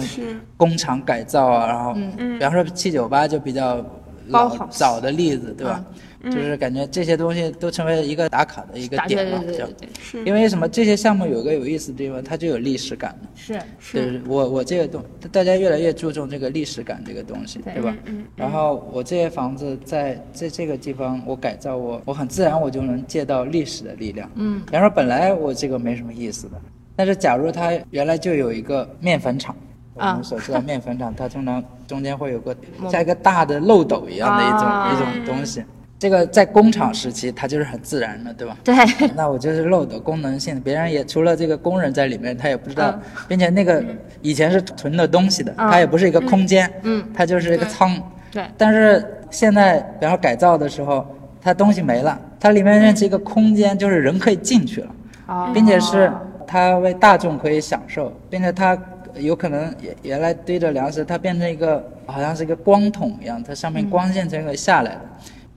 [0.55, 2.37] 工厂改造啊，然后嗯。
[2.37, 3.83] 比方说七九八就比较
[4.27, 5.83] 老早的例子，对吧？
[6.23, 9.89] 就是感觉这些东西都成为一个打卡的一个点嘛，这样对对对。
[10.01, 10.67] 是，因为什么？
[10.67, 13.29] 这些项目有个有意思的地方，它就有历史感嘛。
[13.35, 13.59] 是
[13.93, 17.95] 对，我我这个东，大家越来越注重这个历史感这个东西，对对吧？
[18.05, 24.29] 嗯然后我这些房子在在这个地方我改造我，我很自然我就能借到历史的力量。
[24.35, 26.61] 嗯，比方说本来我这个没什么意思的，
[26.95, 29.55] 但是假如它原来就有一个面粉厂。
[29.95, 32.55] 我啊们所知道面粉厂，它通常中间会有个
[32.89, 35.61] 像一个大的漏斗一样的一种、啊一种东西。
[35.99, 38.57] 这个在工厂时期，它就是很自然的，对吧？
[38.63, 38.73] 对，
[39.17, 43.01] 那我就是漏斗功能性，别人也除了这个工人在里面，他也不知道，嗯。
[43.27, 43.83] 并且那个
[44.21, 45.69] 以前是存的东西的，嗯。
[45.69, 47.05] 它也不是一个空间，嗯。
[47.13, 48.01] 它就是一个仓。
[48.31, 48.45] 对。
[48.57, 51.05] 但是现在，比方说改造的时候，
[51.41, 54.95] 它东西没了，它里面认识一个空间，就是人可以进去了，
[55.27, 55.51] 哦。
[55.53, 56.09] 并且是
[56.47, 58.77] 它为大众可以享受，并且它
[59.15, 65.01] 有可能原原来堆着粮食，它变成一个好像是一个光筒一样，它上面光线才会下来的。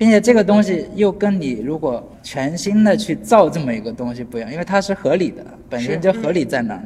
[0.02, 6.82] 并且这个东西又跟你如果全新的去造这么一个东西不一样，因为它是合理的，本身就合理在哪儿？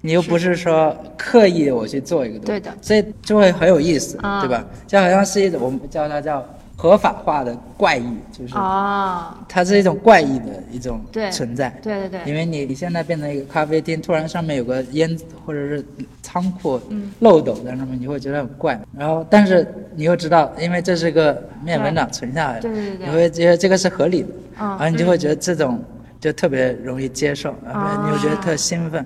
[0.00, 4.66] 你又不是说刻意我去做一个东西，对的所以就会很有意思，啊对吧？
[4.86, 6.42] 就好像是一种我们叫它叫
[6.76, 11.00] 合法化的怪异，就是哦，它是一种怪异的一种
[11.30, 11.70] 存在。
[11.82, 15.16] 对对对，因为你你现在变成一个咖啡厅，突然上面有个烟
[15.46, 15.84] 或者是
[16.22, 18.78] 仓库嗯漏斗在上面，你会觉得很怪。
[18.96, 24.28] 然后，但是你又知道，因为这是个面粉厂存下来的，对对对对你会觉得这个是合理的，
[24.60, 25.82] 嗯然后你就会觉得这种
[26.20, 29.04] 就特别容易接受，然啊后你又觉得特兴奋。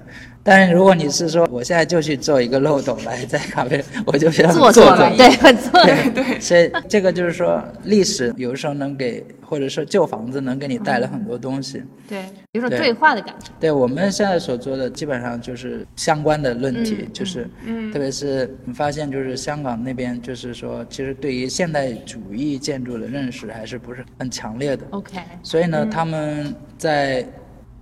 [0.49, 11.83] 但是如果你是说我现在就去做一个漏斗来在咖啡，我就觉得很做做对，很做作，对 对，所以这个就是说，历史有时候能给，或者说旧房子能给你带来很多东西。
[12.09, 12.79] 对，有种对。
[12.79, 24.87] 对话的感觉，对我们现在所做的，基本上就是相关的论题，嗯就是，嗯特别是你发现，就是香港那边，就是说，其实对于现代主义建筑的认识还是不是很强烈的。
[24.91, 27.27] OK，所以呢，他们在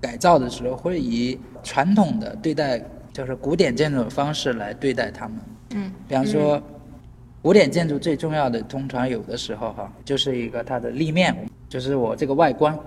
[0.06, 2.80] 改造的时候会以传统的对待，
[3.12, 5.36] 就是古典建筑的方式来对待他们。
[5.74, 6.62] 嗯，比方说，
[7.42, 11.34] 古典建筑最重要的，通常有的时候哈，就是一个它的立面，
[11.68, 12.78] 就是我这个外观，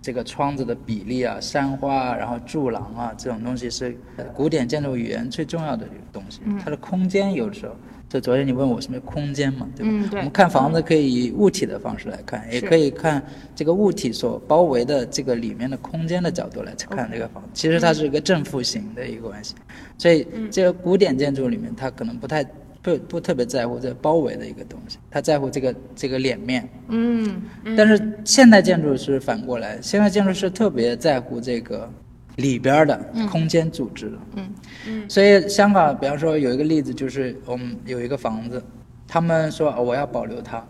[0.00, 6.40] 这个窗子的比例啊、山花啊，然后柱廊啊，这种东西是呃古典建筑语言最重要的东西。
[6.62, 7.74] 它的空间有时候，
[8.10, 9.92] 就昨天你问我什么空间嘛，对吧？
[9.92, 17.48] 嗯对我们看房子可以以物体的方式来看，也可以看这个物体所包围的这个里面的空间的角度来看这个房子。
[17.54, 19.54] 其实它是一个正负形的一个关系，
[19.96, 22.42] 所以这个古典建筑里面，它可能不太
[22.82, 26.68] 不不特别在乎这包围的一个东西，它在乎这个这个脸面。
[26.88, 27.40] 嗯，
[27.76, 31.88] 但是现代建筑是反过来，现代建筑是特别在乎这个
[32.36, 33.00] 里边儿的
[33.30, 34.18] 空间组织的。
[34.36, 34.54] 嗯
[34.86, 38.62] 嗯所以香港，比方说有一个例子，就是我们有一个房子，
[39.06, 40.64] 他们说、哦我要保留它，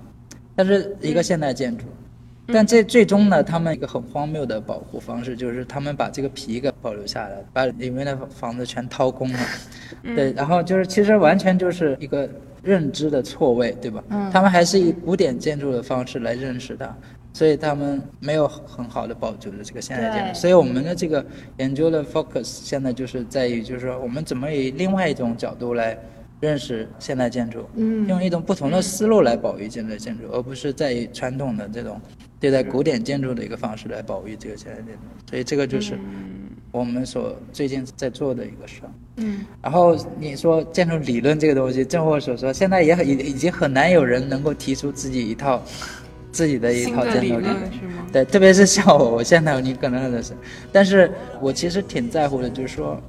[0.57, 1.85] 但是一个现代建筑。
[2.53, 9.39] 但这最终呢，他们一个很荒谬的保护方式，就是他们把这个皮给保留下来，把里面的房子全掏空了。
[10.03, 12.29] 对，然后就是其实完全就是一个
[12.61, 14.03] 认知的错位，对吧？
[14.09, 16.93] 嗯他们还是以古典建筑的方式来认识它，
[17.33, 20.41] 所以他们没有很好的保留的这个现代建对筑。
[20.41, 21.25] 所以我们的这个
[21.59, 25.99] 研究的 focus 现在就是在于，就是说我们怎么以另外一种角度来
[26.41, 32.01] 认识现代建筑，嗯用一种不同的思路来保育现代建筑，而不是在于传统的这种
[32.39, 35.01] 对待古典建筑的一个方式来保育这个现代建筑。
[35.29, 35.99] 所以这个就是
[36.73, 38.91] 我们所最近在做的一个事儿。
[39.17, 45.63] 嗯，然后你说建筑理论这个东西，正如我所说，现在也很已已经很难有人能够提出自己一套
[46.33, 47.43] 自己的一套建筑理论。
[47.43, 48.07] 论是吗？
[48.13, 50.33] 对，特别是像我，我现在你可能认识，
[50.73, 51.11] 但是
[51.41, 53.01] 我其实挺在乎的，就是说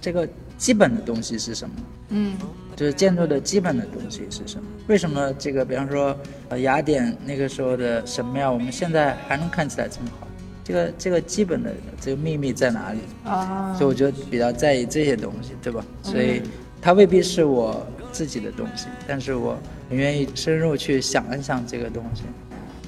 [0.00, 1.74] 这个基本的东西是什么。
[2.10, 2.36] 嗯，
[2.76, 4.66] 就是建筑的基本的东西是什么？
[4.86, 6.16] 为什么这个，比方说，
[6.48, 10.28] 呃，雅典那个时候的神庙，我们现在还能看起来这么好？
[10.62, 12.98] 这个这个基本的这个秘密在哪里？
[13.24, 15.84] 啊，所以我就比较在意这些东西，对吧？
[16.02, 16.42] 所以
[16.80, 19.58] 它未必是我自己的东西，但是我
[19.88, 22.22] 很愿意深入去想一想这个东西，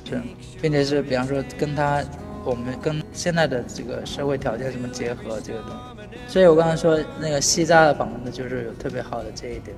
[0.08, 0.20] 是，
[0.60, 2.02] 并且是比方说跟他
[2.44, 6.18] 我们跟现在的这个社会条件什么结合这个东西。
[6.26, 9.76] 所以我刚才说那个西扎的房子就是有特别好的这一点，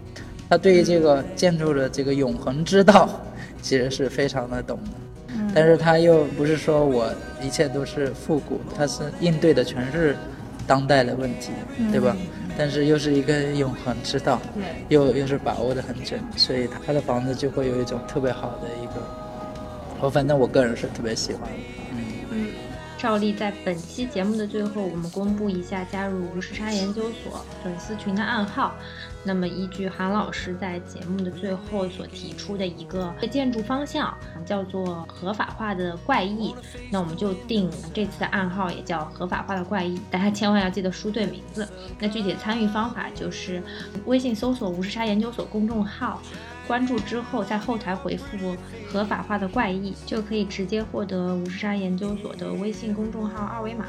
[0.48, 3.08] 他对于这个建筑的这个永恒之道
[3.60, 4.90] 其实是非常的懂的。
[5.54, 7.10] 但是他又不是说我
[7.42, 10.16] 一切都是复古，他是应对的全是
[10.66, 11.50] 当代的问题，
[11.90, 12.16] 对吧？
[12.56, 19.02] 但是又是一个永恒之道，对，又又是把握的很准，所以他的房子就会有一种特别好的一个
[20.00, 21.48] 我反正我个人是特别喜欢
[21.92, 22.48] 嗯。
[22.98, 28.74] 照例在本期节目的最后，我们公布一下加入无时差研究所粉丝群的暗号。
[29.22, 36.54] 那么，依据韩老师在节目的最后所提出的一个建筑方向，叫做合法化的怪异，
[36.90, 39.98] 那我们就定这次的暗号也叫合法化的怪异。
[40.10, 41.66] 大家千万要记得输对名字。
[41.98, 43.62] 那具体的参与方法就是
[44.04, 46.20] 微信搜索“无时差研究所”公众号。
[46.70, 48.54] 关注之后，在后台回复
[48.88, 53.86] “合法化的怪异”，就可以直接获得五十沙研究所的微信公众号二维码，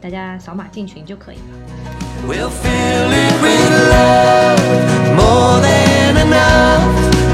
[0.00, 1.42] 大家扫码进群就可以了。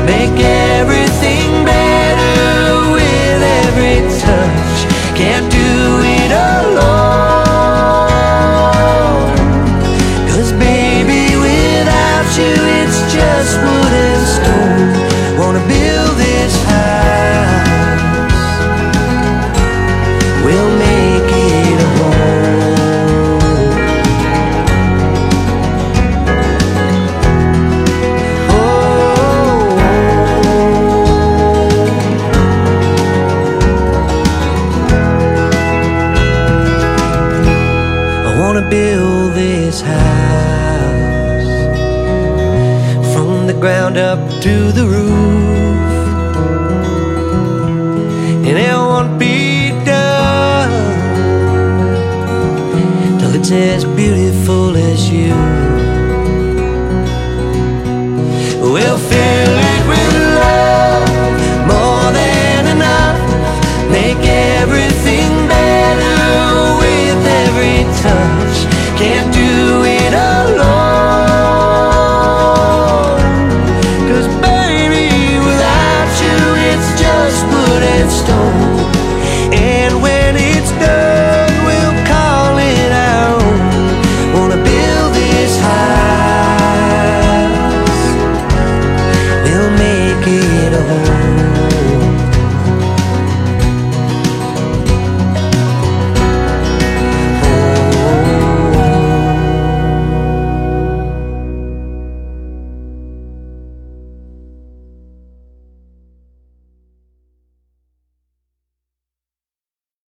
[0.05, 2.02] Make everything better